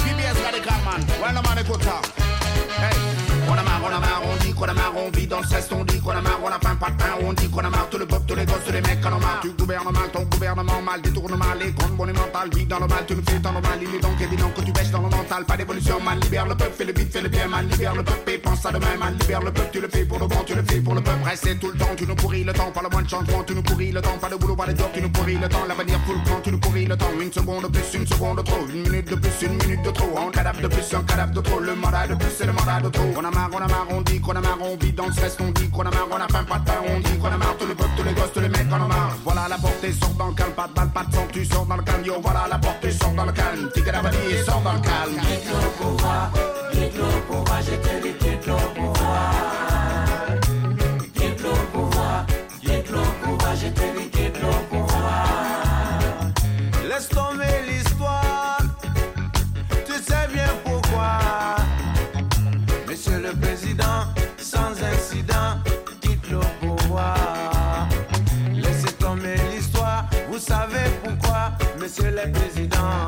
[0.02, 2.02] PBS Radical Man, Where I'm go the.
[2.72, 3.15] Hey.
[3.56, 5.46] On a marre, on a marre, on dit qu'on a marre, on vit dans le
[5.46, 7.60] stress, on dit qu'on a marre, on a faim, pas de pain, on dit qu'on
[7.60, 9.40] a marre, tout le peuple, tous les gosses, tous les mecs, qu'on a marre.
[9.42, 13.04] Tu gouvernes mal, ton gouvernement mal, détourne mal, les comptes monumentales, vit dans le mal,
[13.06, 15.44] tu nous fais tant mal, il est donc évident que tu baisses dans le mental,
[15.44, 18.02] pas d'évolution, man, libère le peuple, fais le vite, fais le bien, man, libère le
[18.02, 20.42] peuple, et pense à demain, man, libère le peuple, tu le fais pour le bon,
[20.46, 22.70] tu le fais pour le peuple, restez tout le temps, tu nous pourris le temps,
[22.70, 24.76] pas le moins de changement, tu nous pourris le temps, pas de boulot, pas de
[24.76, 27.32] job, tu nous pourris le temps, l'avenir full plan, tu nous pourris le temps, une
[27.32, 30.18] seconde de plus, une seconde de trop, une minute de plus, une minute de trop,
[30.18, 32.80] un cadavre de plus, un cadavre de trop, le mandat de plus, c'est le mandat
[32.80, 35.06] de trop, on a on a marre, on dit qu'on a marre, on vit dans
[35.06, 37.26] le stress, on dit qu'on a marre, on a pas de pain, on dit qu'on
[37.26, 39.46] a marre, tout le peuple, tous les gosses, tous les mecs, on a marre, voilà
[39.48, 41.76] la portée, sort dans le calme, pas de balle, pas de sang, tu sors dans
[41.76, 44.72] le calme, yo, voilà la portée, sort dans le calme, tic la valise, sort dans
[44.72, 45.16] le calme.
[45.20, 46.30] Quitte le pouvoir,
[46.72, 48.95] quitte le pouvoir, je te dis quitte le pouvoir.
[71.86, 73.06] Pourquoi, Monsieur le Président.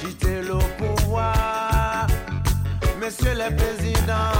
[0.00, 2.06] Quittez le pouvoir,
[3.00, 4.32] Monsieur le Président.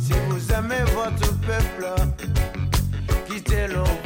[0.00, 1.86] Si vous aimez votre peuple,
[3.26, 4.01] quittez le pouvoir.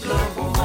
[0.00, 0.55] globo.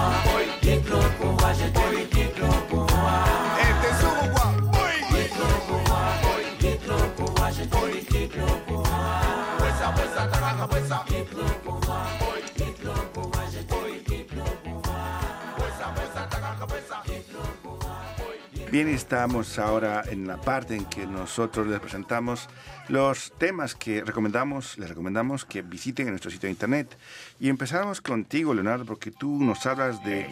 [18.71, 22.47] Bien, estamos ahora en la parte en que nosotros les presentamos
[22.88, 26.97] los temas que recomendamos, les recomendamos que visiten en nuestro sitio de internet.
[27.38, 30.25] Y empezamos contigo, Leonardo, porque tú nos hablas de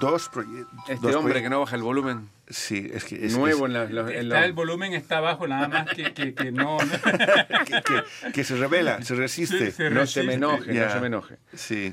[0.00, 0.68] dos proyectos.
[0.88, 2.28] Este hombre que no baja el volumen.
[2.48, 5.66] Sí, es que es nuevo es- en, la- en Está, el volumen está abajo, nada
[5.68, 6.78] más que, que, que no.
[7.66, 9.66] que, que- que se revela, se resiste.
[9.66, 10.86] Sí, se no se me enoje, Ya.
[10.86, 11.36] no se me enoje.
[11.54, 11.92] Sí.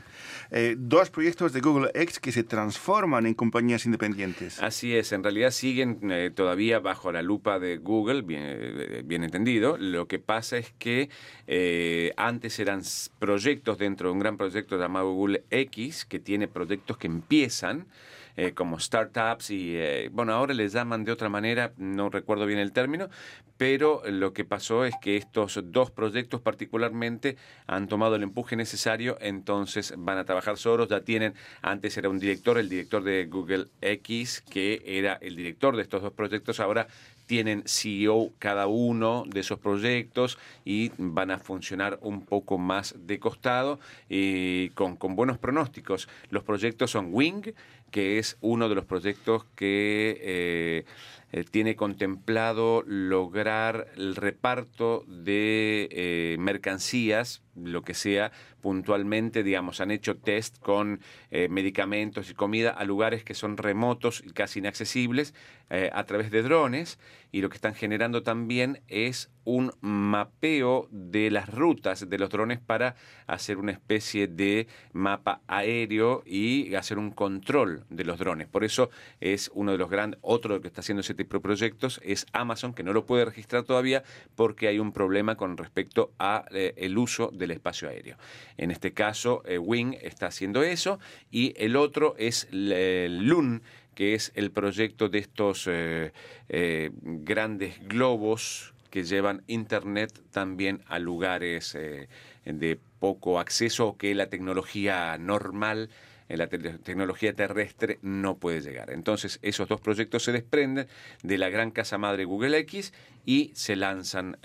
[0.52, 4.62] Eh, dos proyectos de Google X que se transforman en compañías independientes.
[4.62, 9.78] Así es, en realidad siguen eh, todavía bajo la lupa de Google, bien, eh, entendido.
[9.78, 11.10] Lo que pasa es que
[11.48, 12.82] eh, antes eran
[13.20, 17.88] proyectos dentro de un gran proyecto llamado Google X, que tiene proyectos que empiezan
[18.38, 22.60] eh, como startups y, eh, bueno, ahora les llaman de otra manera, no recuerdo bien
[22.60, 23.10] el término,
[23.58, 29.18] pero lo que pasó es que estos dos proyectos particularmente han tomado el empuje necesario,
[29.20, 33.66] entonces van a trabajar solos, ya tienen, antes era un director, el director de Google
[33.82, 36.88] X, que era el director de estos dos proyectos, ahora
[37.28, 43.20] tienen CEO cada uno de esos proyectos y van a funcionar un poco más de
[43.20, 46.08] costado y con, con buenos pronósticos.
[46.30, 47.54] Los proyectos son Wing,
[47.92, 50.86] que es uno de los proyectos que eh,
[51.34, 58.32] eh, tiene contemplado lograr el reparto de eh, mercancías, lo que sea,
[58.62, 64.24] puntualmente, digamos, han hecho test con eh, medicamentos y comida a lugares que son remotos
[64.26, 65.34] y casi inaccesibles
[65.92, 66.98] a través de drones
[67.38, 72.60] y lo que están generando también es un mapeo de las rutas de los drones
[72.60, 72.96] para
[73.28, 78.48] hacer una especie de mapa aéreo y hacer un control de los drones.
[78.48, 82.02] Por eso es uno de los grandes, otro que está haciendo ese tipo de proyectos
[82.04, 84.02] es Amazon, que no lo puede registrar todavía
[84.34, 88.18] porque hay un problema con respecto a eh, el uso del espacio aéreo.
[88.58, 93.62] En este caso, eh, Wing está haciendo eso y el otro es el LUN,
[93.98, 96.12] que es el proyecto de estos eh,
[96.50, 102.08] eh, grandes globos que llevan Internet también a lugares eh,
[102.46, 105.90] de poco acceso que la tecnología normal
[106.30, 108.92] la te- tecnología terrestre no puede llegar.
[108.92, 110.88] Entonces, esos dos proyectos se desprenden
[111.24, 112.94] de la gran casa madre Google X
[113.26, 114.38] y se lanzan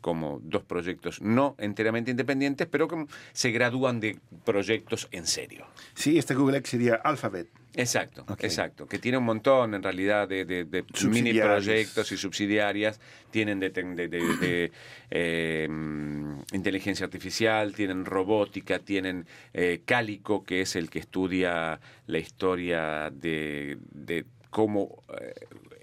[0.00, 5.66] como dos proyectos no enteramente independientes, pero como se gradúan de proyectos en serio.
[5.94, 7.48] Sí, este Google X sería Alphabet.
[7.76, 8.86] Exacto, exacto.
[8.86, 11.30] Que tiene un montón en realidad de, de- de mini
[11.66, 13.00] proyectos y subsidiarias.
[13.30, 14.72] Tienen de, de- de- de,
[15.10, 15.68] eh,
[16.52, 23.78] inteligencia artificial, tienen robótica, tienen eh, Cálico, que es el que estudia la historia de,
[23.92, 25.34] de cómo eh,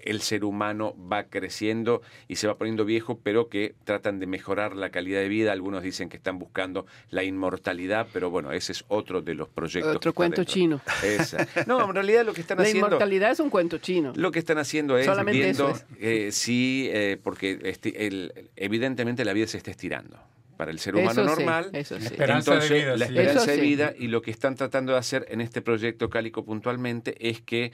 [0.04, 4.76] el ser humano va creciendo y se va poniendo viejo, pero que tratan de mejorar
[4.76, 5.52] la calidad de vida.
[5.52, 9.92] Algunos dicen que están buscando la inmortalidad, pero bueno, ese es otro de los proyectos.
[9.92, 10.52] que Otro cuento dentro.
[10.54, 10.80] chino.
[11.02, 11.46] Esa.
[11.66, 12.86] No, en realidad lo que están La haciendo...
[12.88, 14.12] inmortalidad es un cuento chino.
[14.16, 19.24] Lo que están haciendo es Solamente viendo eso eh, sí, eh, porque este- el- evidentemente
[19.24, 20.18] la vida se está estirando.
[20.56, 22.04] Para el ser humano Eso sí, normal, eso sí.
[22.06, 23.60] Esperanza de entonces vida, la esperanza Eso de sí.
[23.60, 27.72] vida y lo que están tratando de hacer en este proyecto Cálico puntualmente es que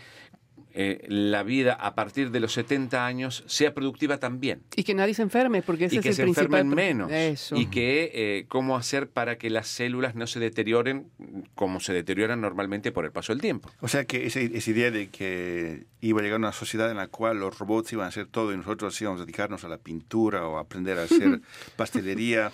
[0.75, 5.15] eh, la vida a partir de los 70 años sea productiva también Y que nadie
[5.15, 6.45] se enferme, porque ese y es que el se principal.
[6.61, 7.57] enfermen menos Eso.
[7.57, 11.07] y que eh, cómo hacer para que las células no se deterioren
[11.55, 13.71] como se deterioran normalmente por el paso del tiempo.
[13.81, 17.09] O sea que esa, esa idea de que iba a llegar una sociedad en la
[17.09, 20.47] cual los robots iban a hacer todo y nosotros íbamos a dedicarnos a la pintura
[20.47, 21.41] o a aprender a hacer
[21.77, 22.53] pastelería,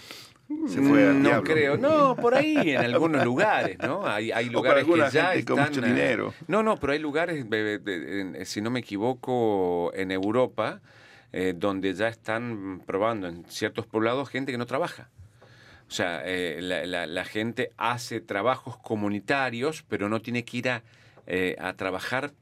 [0.69, 1.45] se fue al no diablo.
[1.53, 4.07] creo, no, por ahí en algunos lugares, ¿no?
[4.07, 6.35] Hay, hay O lugares para que ya gente con están, mucho eh, dinero.
[6.49, 7.45] No, no, pero hay lugares,
[8.49, 10.81] si no me equivoco, en Europa,
[11.33, 15.11] eh, donde ya están probando en ciertos poblados gente que no trabaja.
[15.89, 20.69] O sea, eh, la, la- la gente hace trabajos comunitarios, pero no tiene que ir
[20.69, 20.83] a,
[21.27, 22.33] eh, a trabajar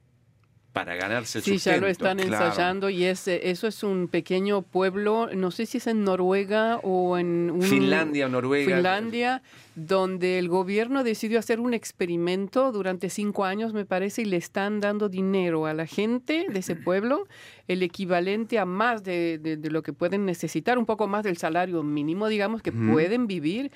[0.75, 2.47] para ganarse el Sí, ya lo están claro.
[2.47, 6.79] ensayando y es, eh, eso es un pequeño pueblo, no sé si es en Noruega
[6.83, 8.75] o en un- Finlandia o Noruega.
[8.77, 9.43] Finlandia,
[9.77, 14.81] donde el gobierno decidió hacer un experimento durante cinco años, me parece, y le están
[14.81, 17.29] dando dinero a la gente de ese pueblo,
[17.69, 21.37] el equivalente a más de, de- de lo que pueden necesitar, un poco más del
[21.37, 23.71] salario mínimo, digamos, que pueden vivir,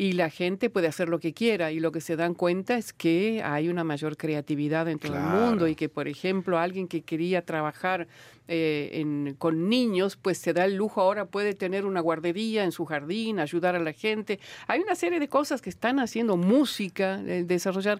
[0.00, 1.72] y la gente puede hacer lo que quiera.
[1.72, 5.20] Y lo que se dan cuenta es que hay una mayor creatividad en todo el
[5.20, 8.08] mundo y que, por ejemplo, alguien que quería trabajar
[8.52, 12.72] eh, en- con niños, pues se da el lujo ahora, puede tener una guardería en
[12.72, 14.40] su jardín, ayudar a la gente.
[14.66, 17.98] Hay una serie de cosas que están haciendo música, eh, desarrollar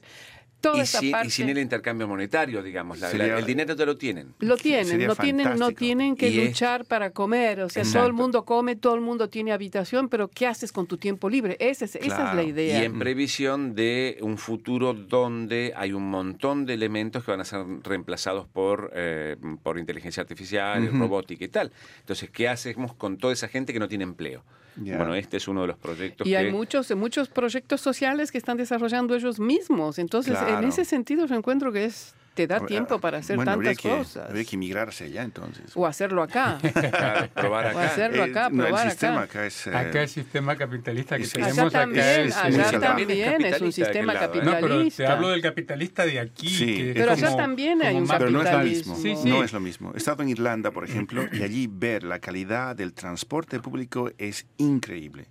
[0.60, 2.98] toda Y, esa sin- y el intercambio monetario, digamos.
[3.00, 4.34] la- la- Sería- el dinero te lo tienen.
[4.40, 5.78] Lo tienen, no tienen, no fantástico.
[5.78, 7.60] tienen que Y es- luchar para comer.
[7.60, 10.86] O sea, todo el mundo come, todo el mundo tiene habitación, pero ¿qué haces con
[10.86, 11.56] tu tiempo libre?
[11.60, 12.36] Esa es, esa es Claro.
[12.36, 12.82] la Y idea.
[12.84, 17.64] en previsión de un futuro donde hay un montón de elementos que van a ser
[17.82, 20.98] reemplazados por, eh, por inteligencia artificial, y Ujú.
[20.98, 21.72] robótica y tal.
[22.00, 24.42] Entonces, ¿qué hacemos con toda esa gente que no tiene empleo?
[24.76, 26.36] Bueno, este es uno de los proyectos Y que...
[26.36, 29.98] hay muchos, muchos proyectos sociales que están desarrollando ellos mismos.
[29.98, 33.50] Entonces, en ese sentido, yo encuentro que es te da Ah, tiempo para hacer bueno,
[33.52, 34.28] habría tantas que, cosas.
[34.28, 35.72] Habría que migrarse allá entonces.
[35.74, 36.58] O hacerlo acá.
[36.72, 37.84] Claro, probar O acá.
[37.86, 39.24] hacerlo acá, Eh, no, probar el sistema acá.
[39.24, 39.66] acá es...
[39.66, 43.10] eh, Acá el sistema capitalista que es- tenemos Allá acá también, es, allá es- también
[43.10, 44.28] es un capitalista sistema lado, ¿eh?
[44.36, 45.12] No, pero te capitalista.
[45.12, 46.48] hablo del capitalista de aquí.
[46.48, 46.76] Sí.
[46.76, 48.94] que Pero allá como- también hay un más Pero no es lo capitalismo.
[48.96, 49.16] mismo.
[49.16, 49.28] Sí, sí.
[49.28, 49.92] No es lo mismo.
[49.94, 54.46] He estado en Irlanda, por ejemplo, y allí ver la calidad del transporte público es
[54.56, 55.26] increíble.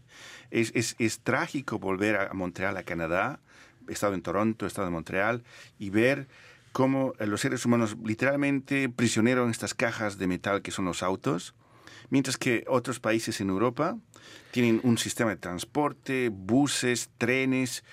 [0.51, 3.39] Es, es, es trágico volver a Montreal, a Canadá.
[3.87, 5.43] He estado en Toronto, he estado en Montreal,
[5.79, 6.27] y ver
[6.71, 11.03] cómo eh, los seres humanos literalmente prisioneros en estas cajas de metal que son los
[11.03, 11.53] autos,
[12.09, 13.97] mientras que otros países en Europa
[14.51, 17.83] tienen un sistema de transporte, buses, trenes.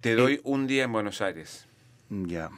[0.00, 1.66] Te doy un día en Buenos Aires.
[2.10, 2.50] Ya.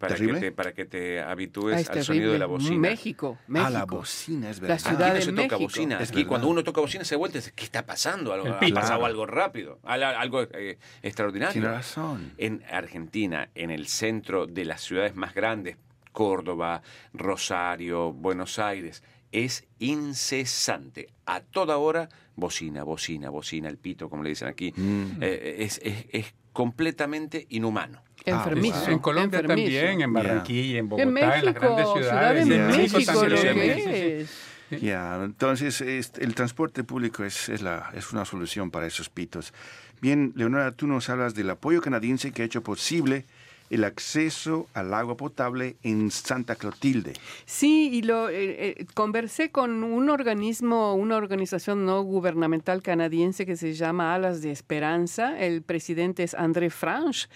[0.00, 2.76] Para que, te, para que te habitúes Ah, al sonido de la bocina.
[2.76, 3.66] México, México.
[3.68, 4.86] Ah, la bocina, es La verdad.
[4.86, 6.00] Aquí no de se toca bocina.
[6.00, 6.28] Es Aquí verdad.
[6.30, 8.32] cuando uno toca bocina se vuelve y dice, ¿qué está pasando?
[8.32, 11.52] Algo, ha pasado algo rápido, al- algo eh, extraordinario.
[11.52, 12.32] Tiene razón.
[12.38, 15.76] En Argentina, en el centro de las ciudades más grandes,
[16.12, 16.82] Córdoba,
[17.12, 21.08] Rosario, Buenos Aires, es incesante.
[21.26, 24.72] A toda hora, bocina, bocina, bocina, el pito, como le dicen aquí.
[24.76, 25.22] Mm.
[25.22, 28.02] Eh, es, es- es completamente inhumano.
[28.24, 28.84] Enfermizo.
[28.86, 29.70] Ah, En Colombia enfermizo.
[29.80, 30.12] también, en.
[30.12, 32.42] Barranquilla, en Bogotá, En en, México, las grandes Ciudad ciudades.
[32.50, 34.80] en México, también, que es.
[34.80, 39.52] Ya, entonces este, el transporte público es, es, la, es una solución para esos pitos.
[40.00, 43.26] Bien, Leonora, tú nos hablas del apoyo canadiense que ha hecho posible
[43.70, 47.14] el acceso al agua potable en Santa Clotilde.
[47.46, 53.56] Sí, y lo eh, eh, conversé con un organismo, una organización no gubernamental canadiense que
[53.56, 55.38] se llama Alas de Esperanza.
[55.40, 57.28] El presidente es André Franche.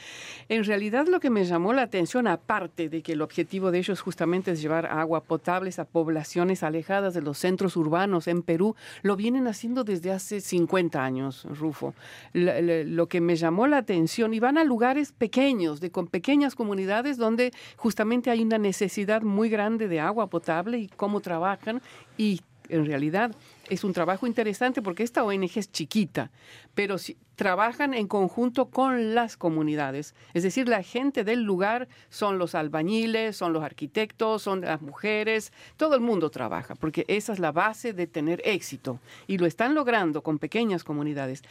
[0.49, 4.01] En realidad lo que me llamó la atención, aparte de que el objetivo de ellos
[4.01, 9.17] justamente es llevar agua potable a poblaciones alejadas de los centros urbanos en Perú, lo
[9.17, 11.95] vienen haciendo desde hace 50 años, Rufo.
[12.33, 17.19] Lo que me llamó la atención, y van a lugares pequeños, de con pequeñas comunidades
[17.19, 21.83] donde justamente hay una necesidad muy grande de agua potable y cómo trabajan.
[22.17, 23.31] Y en realidad
[23.69, 26.31] es un trabajo interesante porque esta ONG es chiquita,
[26.75, 30.15] pero si- trabajan en conjunto con las comunidades.
[30.35, 35.53] Es decir, la gente del lugar son los albañiles, son los arquitectos, son las mujeres,
[35.77, 39.75] todo el mundo trabaja, porque esa es la base de tener éxito y lo están
[39.75, 41.43] logrando con pequeñas comunidades.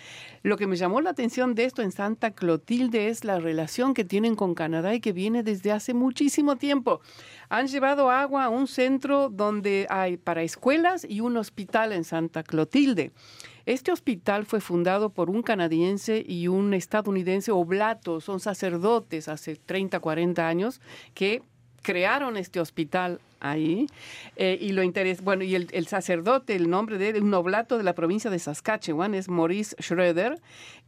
[0.42, 4.06] Lo que me llamó la atención de esto en Santa Clotilde es la relación que
[4.06, 7.02] tienen con Canadá y que viene desde hace muchísimo tiempo.
[7.50, 12.44] Han llevado agua a un centro donde hay para escuelas y un hospital en Santa
[12.44, 13.12] Clotilde.
[13.66, 20.00] Este hospital fue fundado por un canadiense y un estadounidense oblato, son sacerdotes hace 30,
[20.00, 20.82] 40 años,
[21.14, 21.42] que
[21.82, 23.88] crearon este hospital ahí.
[24.38, 27.94] Eh, y lo interes bueno, y el, sacerdote, el nombre de un oblato de la
[27.94, 30.40] provincia de Saskatchewan, es Maurice Schroeder.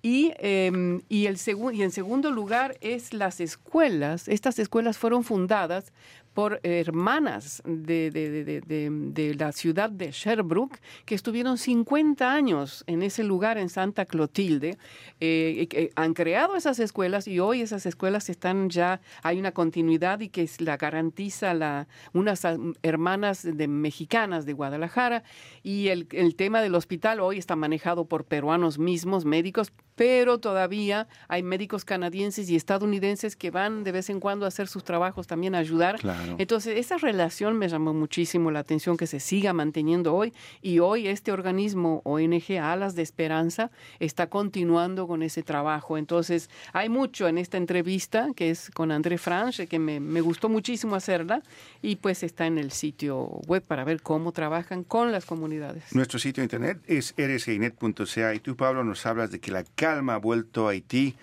[0.01, 4.27] Y, eh, y, el segun- y en segundo lugar es las escuelas.
[4.27, 5.91] Estas escuelas fueron fundadas
[6.35, 13.57] por hermanas de, de- la ciudad de Sherbrooke, que estuvieron 50 años en ese lugar
[13.57, 14.77] en Santa Clotilde.
[15.21, 20.19] Eh, que han creado esas escuelas y hoy esas escuelas están ya, hay una continuidad
[20.19, 22.45] y que la garantiza la, unas
[22.83, 25.23] hermanas de, mexicanas de Guadalajara.
[25.63, 31.07] Y el, el tema del hospital hoy está manejado por peruanos mismos, médicos, pero todavía
[31.29, 35.27] hay médicos canadienses y estadounidenses que van de vez en cuando a hacer sus trabajos
[35.27, 35.95] también a ayudar.
[35.99, 36.24] Claro.
[36.37, 41.07] Entonces, esa relación me llamó muchísimo la atención que se siga manteniendo hoy y hoy
[41.07, 45.97] este organismo ONG Alas de Esperanza está continuando con ese trabajo.
[45.97, 50.49] Entonces, hay mucho en esta entrevista que es con André Franche, que me, me gustó
[50.49, 51.41] muchísimo hacerla
[51.81, 55.93] y pues está en el sitio web para ver cómo trabajan con las comunidades.
[55.93, 60.15] Nuestro sitio de internet es rsginet.ca y tú, Pablo, nos hablas de que la calma
[60.15, 61.15] ha vuelto a Haití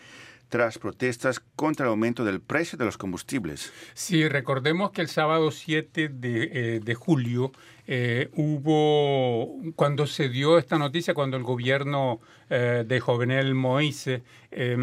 [0.52, 3.72] tras protestas contra el aumento del precio de los combustibles.
[3.94, 7.52] Sí, recordemos que el sábado 7 de, eh, de julio
[7.86, 14.76] eh, hubo, cuando se dio esta noticia, cuando el gobierno eh, de Jovenel Moise eh,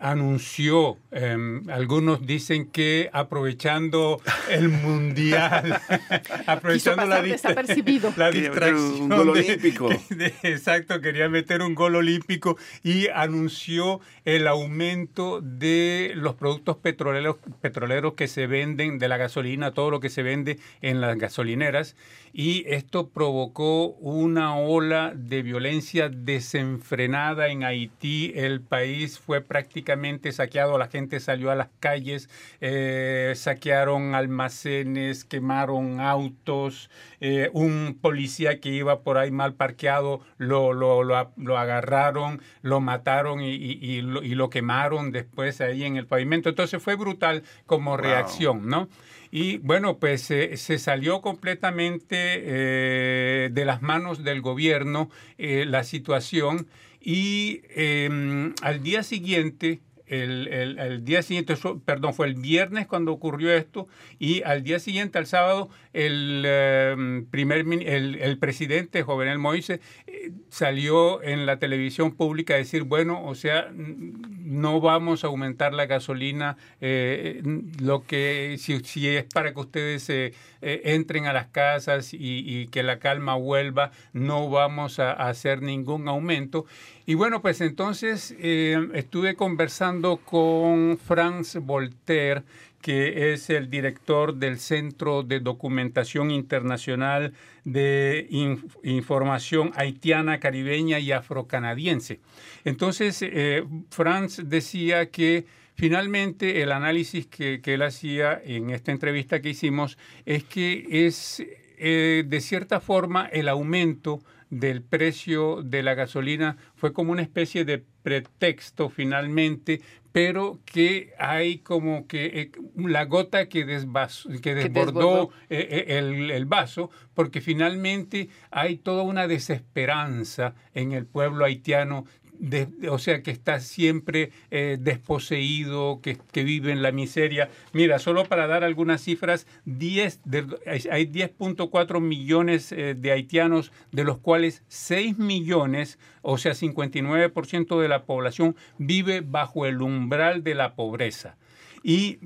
[0.00, 5.80] anunció, eh, algunos dicen que aprovechando el mundial,
[6.46, 8.08] aprovechando la, desapercibido.
[8.16, 9.08] un distracción.
[9.08, 9.88] gol de- olímpico.
[10.10, 17.36] de- exacto, quería meter un gol olímpico y anunció el aumento de los productos petroleros,
[17.60, 21.96] petroleros que se venden, de la gasolina, todo lo que se vende en las gasolineras.
[22.34, 28.32] Y esto provocó una ola de violencia desenfrenada en Haití.
[28.34, 32.28] El país fue prácticamente saqueado, la gente salió a las calles,
[32.60, 36.90] eh, saquearon almacenes, quemaron autos.
[37.24, 43.40] eh, un policía que iba por ahí mal parqueado lo, lo, lo, agarraron, lo mataron
[43.40, 46.48] y, y- y lo, y lo quemaron después ahí en el pavimento.
[46.48, 48.88] Entonces fue brutal como reacción, ¿no?
[49.34, 55.08] Y bueno, pues se salió completamente eh, de las manos del gobierno
[55.38, 56.68] eh, la situación
[57.00, 61.54] y eh, al día siguiente, el, el- el día siguiente,
[61.86, 67.24] perdón, fue el viernes cuando ocurrió esto y al día siguiente, al sábado, el eh,
[67.30, 73.34] primer el, presidente Jovenel Moise eh, salió en la televisión pública a decir, bueno, o
[73.34, 77.42] sea, no vamos a aumentar la gasolina, eh,
[77.80, 82.82] lo que si, si es para que ustedes eh, entren a las casas y, que
[82.82, 86.64] la calma vuelva, no vamos a, a hacer ningún aumento.
[87.04, 92.44] Y bueno, pues entonces estuve conversando con Franz Voltaire,
[92.82, 97.32] que es el director del Centro de Documentación Internacional
[97.64, 102.20] de Inf- Información Haitiana, Caribeña y Afrocanadiense.
[102.64, 109.40] Entonces, eh, Franz decía que finalmente el análisis que, que él hacía en esta entrevista
[109.40, 111.42] que hicimos es que es
[111.78, 114.20] eh, de cierta forma el aumento
[114.52, 119.80] del precio de la gasolina fue como una especie de pretexto finalmente,
[120.12, 125.30] pero que hay como que eh, la gota que, desvas- que desbordó desbordó.
[125.48, 132.04] eh, eh, el, el vaso, porque finalmente hay toda una desesperanza en el pueblo haitiano
[132.42, 137.48] de- o sea, que está siempre eh, desposeído, que, vive en la miseria.
[137.72, 143.72] Mira, solo para dar algunas cifras, 10 de- hay hay 10.4 millones eh, de haitianos,
[143.92, 150.42] de los cuales 6 millones, o sea, 59% de la población, vive bajo el umbral
[150.42, 151.36] de la pobreza
[151.82, 152.18] y,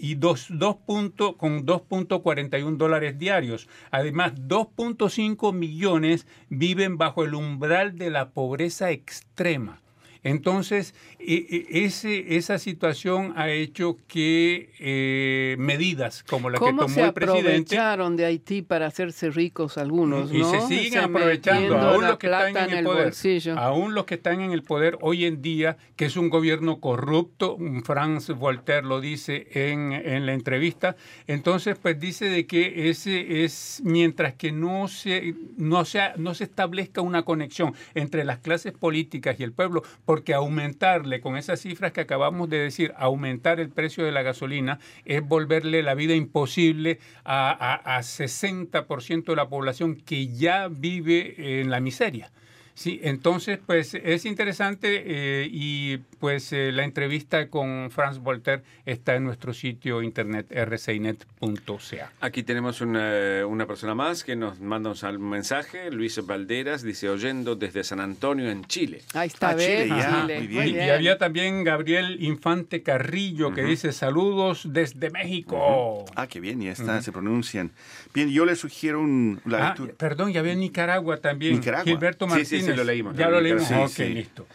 [0.00, 3.68] y dos, dos punto- con 2.41 dólares diarios.
[3.90, 9.80] Además, 2.5 millones viven bajo el umbral de la pobreza extrema.
[10.24, 16.86] Entonces, e- e- ese, esa situación ha hecho que eh, medidas como la que ¿Cómo
[16.86, 20.50] tomó el presidente aprovecharon de Haití para hacerse ricos algunos, y no?
[20.50, 23.58] se siguen Se aprovechando, aún los que están en el, poder, bolsillo.
[23.58, 27.56] aún los que están en el poder hoy en día, que es un gobierno corrupto,
[27.84, 30.96] Franz Voltaire lo dice en, en la entrevista,
[31.26, 36.44] entonces pues dice de que ese es mientras que no se, no se, no se
[36.44, 39.82] establezca una conexión entre las clases políticas y el pueblo,
[40.14, 44.78] porque aumentarle con esas cifras que acabamos de decir, aumentar el precio de la gasolina
[45.04, 51.60] es volverle la vida imposible a, a, a 60% de la población que ya vive
[51.60, 52.30] en la miseria.
[52.74, 59.14] Sí, entonces, pues es interesante eh, y pues eh, la entrevista con Franz Voltaire está
[59.14, 62.12] en nuestro sitio internet rcinet.ca.
[62.20, 65.90] Aquí tenemos una, una persona más que nos manda un mensaje.
[65.90, 69.02] Luis Valderas dice, oyendo desde San Antonio, en Chile.
[69.14, 69.88] Ahí está, Ah, Chile, ¿ves?
[69.88, 70.38] ya, Chile.
[70.38, 70.68] muy bien.
[70.68, 76.04] Y, y había también Gabriel Infante Carrillo que dice saludos desde México.
[76.16, 77.70] Ah, qué bien, ya está, se pronuncian.
[78.12, 79.92] Bien, yo les sugiero un, la Ah, lectura.
[79.96, 81.54] perdón, ya había Nicaragua también.
[81.54, 81.84] Nicaragua.
[81.84, 82.48] Gilberto Martínez.
[82.48, 83.68] sí, sí, lo leímos, Ya lo leímos.
[83.70, 83.92] leímos.
[83.92, 84.14] Sí, ok, sí.
[84.14, 84.46] listo.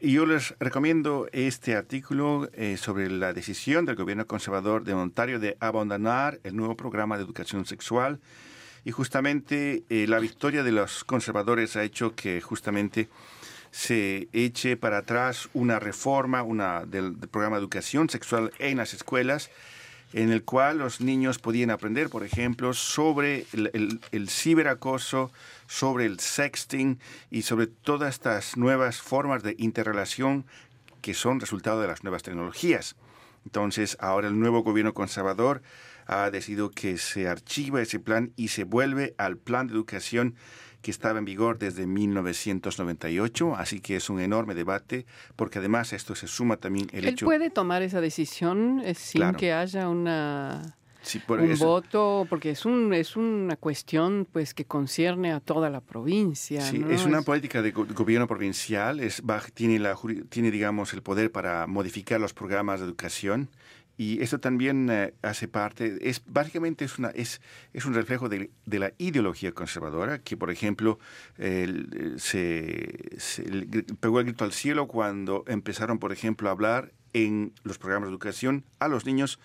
[0.00, 5.38] Y yo les recomiendo este artículo eh, sobre la decisión del gobierno conservador de Ontario
[5.38, 8.20] de abandonar el nuevo programa de educación sexual.
[8.84, 13.08] Y justamente eh, la victoria de los conservadores ha hecho que justamente
[13.70, 18.92] se eche para atrás una reforma una, del, del programa de educación sexual en las
[18.94, 19.50] escuelas,
[20.14, 25.32] en el cual los niños podían aprender, por ejemplo, sobre el, ciberacoso,
[25.66, 27.00] sobre el sexting
[27.32, 30.46] y sobre todas estas nuevas formas de interrelación
[31.02, 32.94] que son resultado de las nuevas tecnologías.
[33.44, 35.62] Entonces, ahora el nuevo gobierno conservador
[36.06, 40.36] ha decidido que se archiva ese plan y se vuelve al plan de educación
[40.84, 46.14] que estaba en vigor desde 1998, así que es un enorme debate, porque además esto
[46.14, 47.26] se suma también el Él hecho...
[47.26, 49.38] puede tomar esa decisión eh, sin Claro.
[49.38, 54.54] que haya una Sí, por un eso- voto, porque es un es una cuestión pues
[54.54, 56.62] que concierne a toda la provincia.
[56.62, 56.90] Sí, ¿no?
[56.90, 59.22] es una política de go- gobierno provincial, es,
[59.52, 59.96] tiene, la,
[60.30, 63.50] tiene, digamos, el poder para modificar los programas de educación
[63.96, 67.40] y esto también eh, hace parte, es básicamente es, una, es,
[67.72, 70.98] es un reflejo de, de la ideología conservadora, que por ejemplo
[71.36, 73.42] se, se
[74.00, 78.12] pegó el grito al cielo cuando empezaron, por ejemplo, a hablar en los programas de
[78.12, 79.38] educación a los niños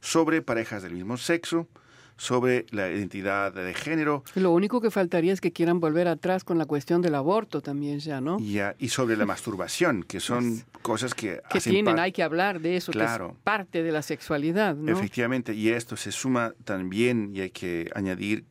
[0.00, 1.68] sobre parejas del mismo sexo,
[2.16, 6.56] sobre la identidad de género, Lo único que faltaría es que quieran volver atrás con
[6.56, 8.38] la cuestión del aborto también ya, ¿no?
[8.40, 12.60] Ya, y sobre la masturbación, que son cosas que, Que hacen tienen, hay que hablar
[12.60, 13.32] de eso, que Claro.
[13.32, 14.90] es parte de la sexualidad, ¿no?
[14.92, 18.44] Efectivamente, y esto se suma también, y hay que añadir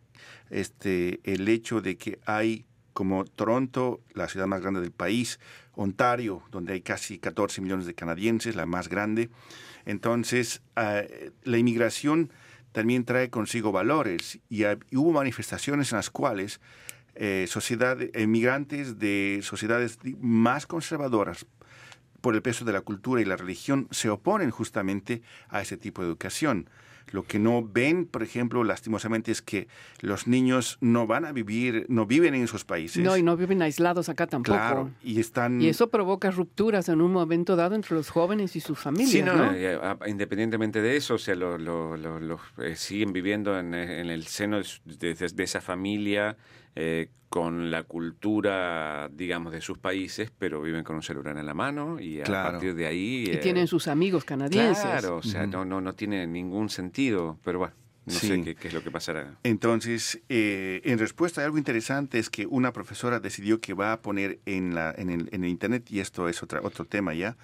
[0.49, 5.39] este, el hecho de que hay, como Toronto, la ciudad más grande del país,
[5.73, 9.29] Ontario, donde hay casi 14 millones de canadienses, la más grande.
[9.85, 11.01] Entonces, ah,
[11.43, 12.31] la inmigración
[12.75, 16.59] también trae consigo valores y, hubo manifestaciones en las cuales
[17.15, 21.45] eh, sociedad, inmigrantes de sociedades más conservadoras
[22.19, 26.01] por el peso de la cultura y la religión se oponen justamente a ese tipo
[26.01, 26.69] de educación.
[27.11, 29.67] Lo que no ven, por ejemplo, lastimosamente es que
[30.01, 33.03] los niños no van a vivir, no viven en esos países.
[33.03, 34.57] No, y no viven aislados acá tampoco.
[34.57, 35.61] Claro, y están...
[35.61, 39.21] Y eso provoca rupturas en un momento dado entre los jóvenes y sus familias, Sí,
[39.21, 39.51] no, ¿no?
[39.53, 43.73] eh, a- independientemente de eso, o sea, lo- lo- lo- los, eh, siguen viviendo en,
[43.73, 46.35] eh, en el seno de esa familia
[46.75, 51.53] eh, con la cultura, digamos, de sus países, pero viven con un celular en la
[51.53, 52.51] mano y a Claro.
[52.51, 53.25] partir de ahí...
[53.27, 54.83] Y eh, tienen sus amigos canadienses.
[54.83, 57.73] Claro, o sea, no, no, no tiene ningún sentido, pero bueno,
[58.05, 58.27] no Sí.
[58.27, 59.35] sé qué, qué es lo que pasará.
[59.43, 64.01] Entonces, eh, en respuesta a algo interesante es que una profesora decidió que va a
[64.01, 67.35] poner en, la, en, el, en el Internet, y esto es otra, otro tema ya,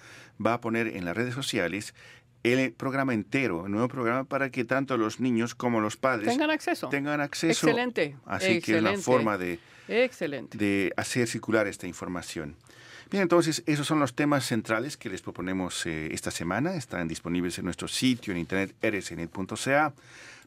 [0.44, 1.94] va a poner en las redes sociales
[2.42, 6.50] el programa entero, el nuevo programa para que tanto los niños como los padres Tengan
[6.50, 6.88] acceso.
[6.88, 7.66] tengan acceso.
[7.66, 8.16] Excelente.
[8.26, 9.02] Así que es excelente.
[9.02, 10.58] forma de, Excelente.
[10.58, 12.56] de hacer circular esta información.
[13.10, 16.74] Bien, entonces esos son los temas centrales que les proponemos eh, esta semana.
[16.76, 19.92] Están disponibles en nuestro sitio en internet rsnet.ca.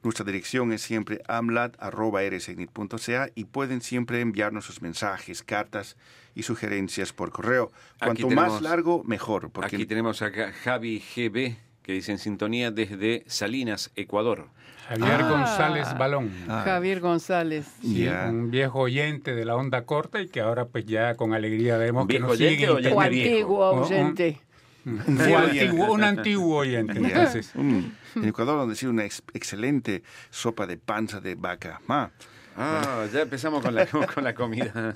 [0.02, 5.96] Nuestra dirección es siempre amlat.rsnet.ca y pueden siempre enviarnos sus mensajes, cartas
[6.34, 7.72] y sugerencias por correo.
[8.00, 9.50] Cuanto más largo, mejor.
[9.52, 11.56] Porque Aquí tenemos acá Javi GB,
[11.86, 14.48] que dice en sintonía desde Salinas, Ecuador.
[14.90, 15.30] Javier Ah.
[15.30, 16.32] González Balón.
[16.48, 17.68] Javier González.
[17.82, 21.78] Sí, un viejo oyente de la onda corta y que ahora pues ya con alegría
[21.78, 24.42] vemos que ¿Viejo nos sigue oyente en o oyente O antiguo Un- un- oyente.
[24.86, 25.00] Un,
[25.36, 26.98] antiguo, un antiguo oyente.
[26.98, 27.80] Entonces, Mm.
[28.18, 31.82] En Ecuador, donde decir una ex- excelente sopa de panza de vaca.
[31.90, 32.10] Ah,
[32.58, 34.96] Ah, ya empezamos con la, con la comida.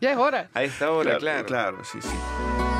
[0.00, 0.48] Ya es hora.
[0.52, 1.46] A esta hora, claro.
[1.46, 2.75] Claro, sí, sí.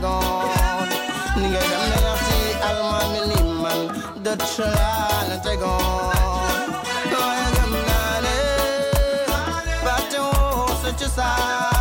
[0.00, 0.88] gone.
[1.36, 1.60] Nigga,
[1.92, 3.80] them see Alma Milliman,
[4.24, 6.70] the Trilana take on.
[7.12, 8.36] Boy, them nigga,
[9.84, 10.26] but you
[10.82, 11.79] such a.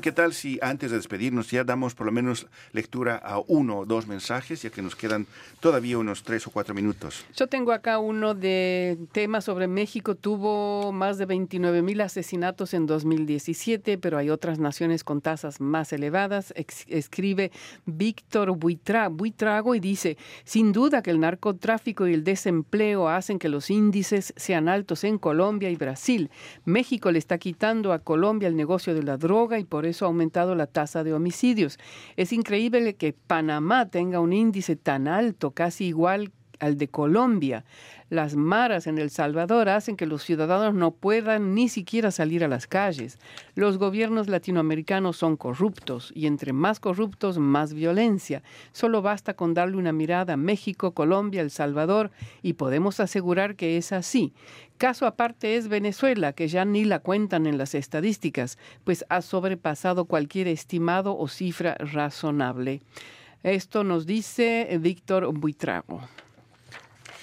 [0.00, 3.86] ¿qué tal si antes de despedirnos ya damos por lo menos lectura a uno o
[3.86, 5.26] dos mensajes, ya que nos quedan
[5.60, 7.24] todavía unos tres o cuatro minutos?
[7.36, 10.14] Yo tengo acá uno de temas sobre México.
[10.14, 15.92] Tuvo más de 29 mil asesinatos en 2017, pero hay otras naciones con tasas más
[15.92, 16.52] elevadas.
[16.56, 17.50] Ex- escribe
[17.86, 23.48] Víctor Buitra- Buitrago y dice, sin duda que el narcotráfico y el desempleo hacen que
[23.48, 26.30] los índices sean altos en Colombia y Brasil.
[26.64, 30.08] México le está quitando a Colombia el negocio de la droga y por eso ha
[30.08, 31.78] aumentado la tasa de homicidios.
[32.16, 37.64] Es increíble que Panamá tenga un índice tan alto, casi igual al de Colombia.
[38.10, 42.48] Las maras en El Salvador hacen que los ciudadanos no puedan ni siquiera salir a
[42.48, 43.20] las calles.
[43.54, 48.42] Los gobiernos latinoamericanos son corruptos y entre más corruptos, más violencia.
[48.72, 52.10] Solo basta con darle una mirada a México, Colombia, El Salvador
[52.42, 54.32] y podemos asegurar que es así.
[54.76, 60.06] Caso aparte es Venezuela, que ya ni la cuentan en las estadísticas, pues ha sobrepasado
[60.06, 62.82] cualquier estimado o cifra razonable.
[63.44, 66.00] Esto nos dice Víctor Buitrago.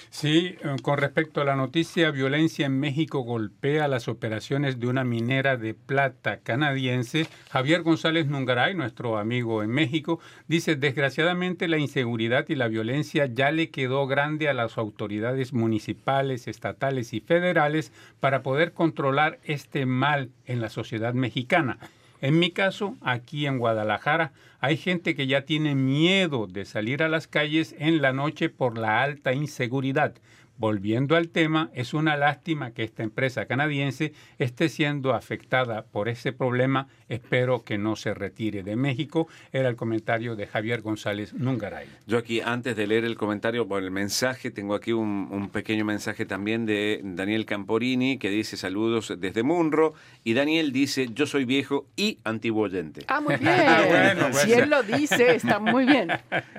[0.09, 5.03] Sí, eh, con respecto a la noticia, violencia en México golpea las operaciones de una
[5.03, 7.27] minera de plata canadiense.
[7.49, 13.51] Javier González Nungaray, nuestro amigo en México, dice, desgraciadamente la inseguridad y la violencia ya
[13.51, 20.31] le quedó grande a las autoridades municipales, estatales y federales para poder controlar este mal
[20.45, 21.77] en la sociedad mexicana.
[22.19, 27.09] En mi caso, aquí en Guadalajara, hay gente que ya tiene miedo de salir a
[27.09, 30.15] las calles en la noche por la alta inseguridad.
[30.57, 36.31] Volviendo al tema, es una lástima que esta empresa canadiense esté siendo afectada por ese
[36.33, 36.87] problema.
[37.09, 39.27] Espero que no se retire de México.
[39.51, 41.87] Era el comentario de Javier González Nungaray.
[42.07, 45.85] Yo aquí, antes de leer el comentario, bueno, el mensaje, tengo aquí un, un pequeño
[45.85, 49.93] mensaje también de Daniel Camporini, que dice saludos desde Munro,
[50.23, 53.01] y Daniel dice, yo soy viejo y antiguo oyente.
[53.07, 53.55] Ah, muy bien.
[53.89, 54.57] Bueno, si pues.
[54.57, 56.09] él lo dice, está muy bien.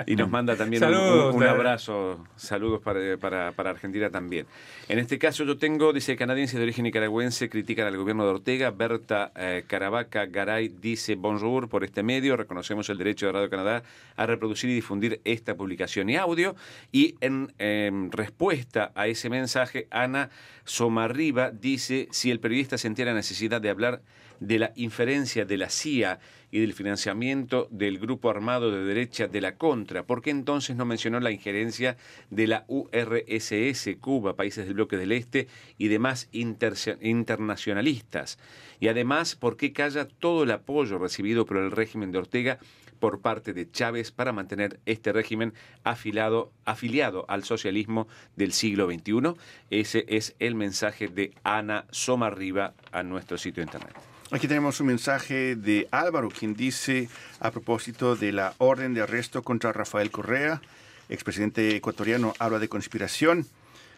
[0.07, 4.47] Y nos manda también un- Saludos, un, un abrazo, saludos para, para, para Argentina también.
[4.89, 8.71] En este caso yo tengo, dice canadiense de origen nicaragüense, critican al gobierno de Ortega.
[8.71, 13.83] Berta eh, Caravaca Garay dice bonjour por este medio, reconocemos el derecho de Radio Canadá
[14.17, 16.55] a reproducir y difundir esta publicación y audio.
[16.93, 20.31] Y en em, respuesta a ese mensaje, Ana
[20.65, 24.03] Somarriba dice, si el periodista sentía la necesidad de hablar
[24.41, 26.19] de la inferencia de la CIA
[26.51, 30.85] y del financiamiento del grupo armado de derecha de la Contra, ¿por qué entonces no
[30.85, 31.97] mencionó la injerencia
[32.31, 38.39] de la URSS, Cuba, países del bloque del Este y demás internacionalistas?
[38.81, 42.59] Y además, ¿por qué calla todo el apoyo recibido por el régimen de Ortega
[42.99, 49.35] por parte de Chávez para mantener este régimen afilado, afiliado al socialismo del siglo XXI?
[49.71, 54.18] Ese es el mensaje de Ana Somarriba a nuestro sitio internet.
[54.31, 57.09] Aquí tenemos un mensaje de Álvaro, quien dice,
[57.41, 60.61] a propósito de la orden de arresto contra Rafael Correa,
[61.09, 63.47] expresidente ecuatoriano, habla de conspiración.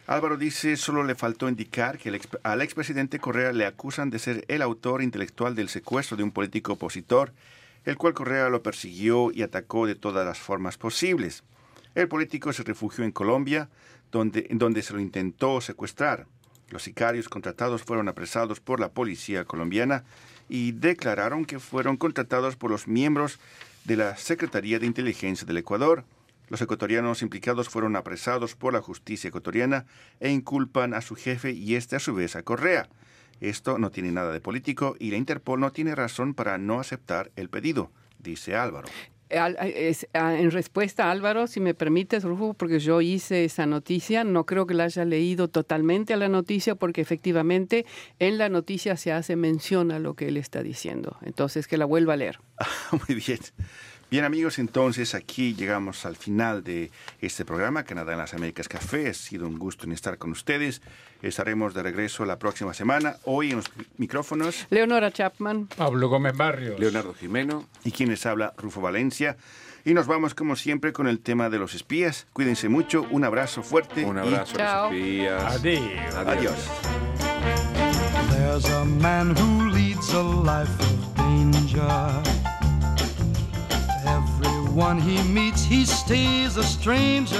[0.07, 4.45] Álvaro dice, solo le faltó indicar que ex- al expresidente Correa le acusan de ser
[4.47, 7.33] el autor intelectual del secuestro de un político opositor,
[7.85, 11.43] el cual Correa lo persiguió y atacó de todas las formas posibles.
[11.97, 13.68] El político se refugió en Colombia,
[14.12, 16.26] donde, donde se lo intentó secuestrar.
[16.71, 20.05] Los sicarios contratados fueron apresados por la policía colombiana
[20.49, 23.39] y declararon que fueron contratados por los miembros
[23.85, 26.05] de la Secretaría de Inteligencia del Ecuador.
[26.49, 29.87] Los ecuatorianos implicados fueron apresados por la justicia ecuatoriana
[30.21, 32.89] e inculpan a su jefe y este a su vez a Correa.
[33.41, 37.31] Esto no tiene nada de político y la Interpol no tiene razón para no aceptar
[37.37, 38.89] el pedido, dice Álvaro.
[39.31, 44.74] En respuesta, Álvaro, si me permites, Rufo, porque yo hice esa noticia, no creo que
[44.74, 47.87] la haya leído totalmente a la noticia, porque efectivamente
[48.18, 51.16] en la noticia se hace mención a lo que él está diciendo.
[51.22, 52.41] Entonces, que la vuelva a leer.
[53.09, 53.39] Muy bien.
[54.11, 56.90] Bien amigos, entonces aquí llegamos al final de
[57.20, 59.08] este programa, Canadá en las Américas Café.
[59.11, 60.82] Ha sido un gusto en estar con ustedes.
[61.22, 63.16] Estaremos de regreso la próxima semana.
[63.24, 63.66] Hoy en los
[63.98, 65.68] micrófonos Leonora Chapman.
[65.76, 66.80] Pablo Gómez Barrios.
[66.80, 67.68] Leonardo Jimeno.
[67.84, 69.36] y quien les habla, Rufo Valencia.
[69.84, 72.26] Y nos vamos como siempre con el tema de los espías.
[72.32, 74.04] Cuídense mucho, un abrazo fuerte.
[74.04, 74.90] Un y abrazo a Chao.
[74.90, 75.44] los espías.
[75.54, 76.16] Adiós.
[76.26, 76.56] Adiós.
[78.32, 82.49] There's a man who leads a life of danger.
[84.81, 87.37] Everyone he meets, he stays a stranger.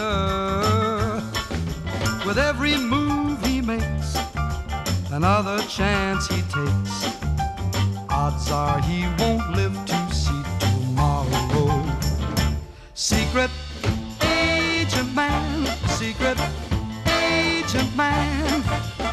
[2.27, 4.19] With every move he makes,
[5.11, 7.17] another chance he takes.
[8.11, 11.83] Odds are he won't live to see tomorrow.
[12.93, 13.51] Secret
[14.23, 16.39] agent man, secret
[17.07, 18.63] agent man.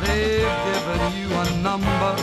[0.02, 2.16] They've given you a number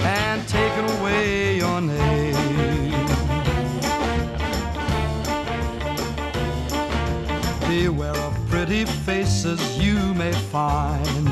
[0.00, 3.03] and taken away your name.
[7.74, 11.26] anywhere of pretty faces you may find.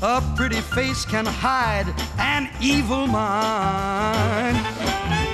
[0.00, 4.56] A pretty face can hide an evil mind.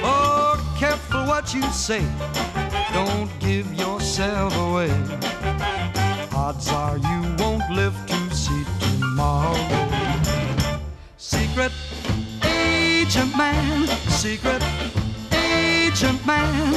[0.03, 2.05] Oh, careful what you say,
[2.92, 4.92] don't give yourself away.
[6.34, 9.57] Odds are you won't live to see tomorrow.
[11.18, 11.72] Secret
[12.42, 14.62] agent man, secret
[15.99, 16.72] agent man.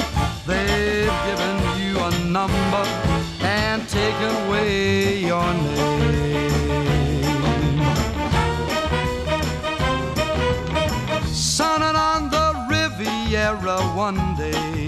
[0.48, 2.86] They've given you a number
[3.42, 6.50] and taken away your name.
[11.28, 14.88] Sunning on the Riviera one day,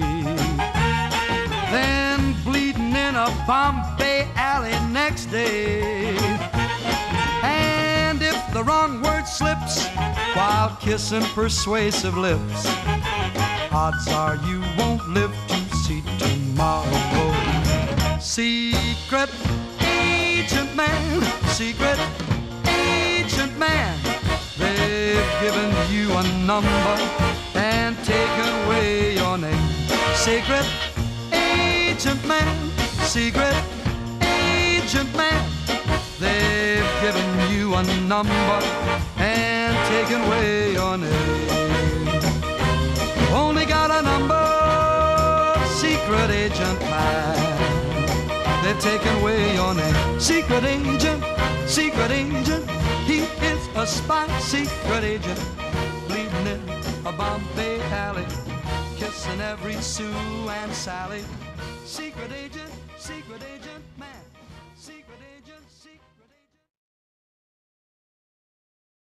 [1.72, 6.18] then bleeding in a Bombay alley next day.
[7.44, 9.86] And if the wrong word slips
[10.36, 12.66] while kissing persuasive lips,
[13.74, 17.34] odds are you won't live to see tomorrow.
[18.20, 19.30] Secret
[19.82, 22.00] agent man, secret
[22.68, 23.98] agent man,
[24.58, 26.96] they've given you a number
[27.56, 29.70] and taken away your name.
[30.16, 30.68] Secret
[31.32, 32.48] agent man,
[33.02, 33.56] secret
[34.22, 35.44] agent man,
[36.20, 38.60] they've given you a number
[39.18, 41.83] and taken away your name.
[43.86, 48.64] Got a number, secret agent man.
[48.64, 50.20] They've taken away your name.
[50.22, 51.22] Secret agent,
[51.68, 52.70] secret agent.
[53.06, 55.38] He is a spy, secret agent.
[56.08, 56.62] Bleeding in
[57.06, 58.26] a Bombay alley.
[58.96, 60.16] Kissing every Sue
[60.62, 61.22] and Sally.
[61.84, 62.72] Secret agent.
[62.98, 63.63] Secret agent.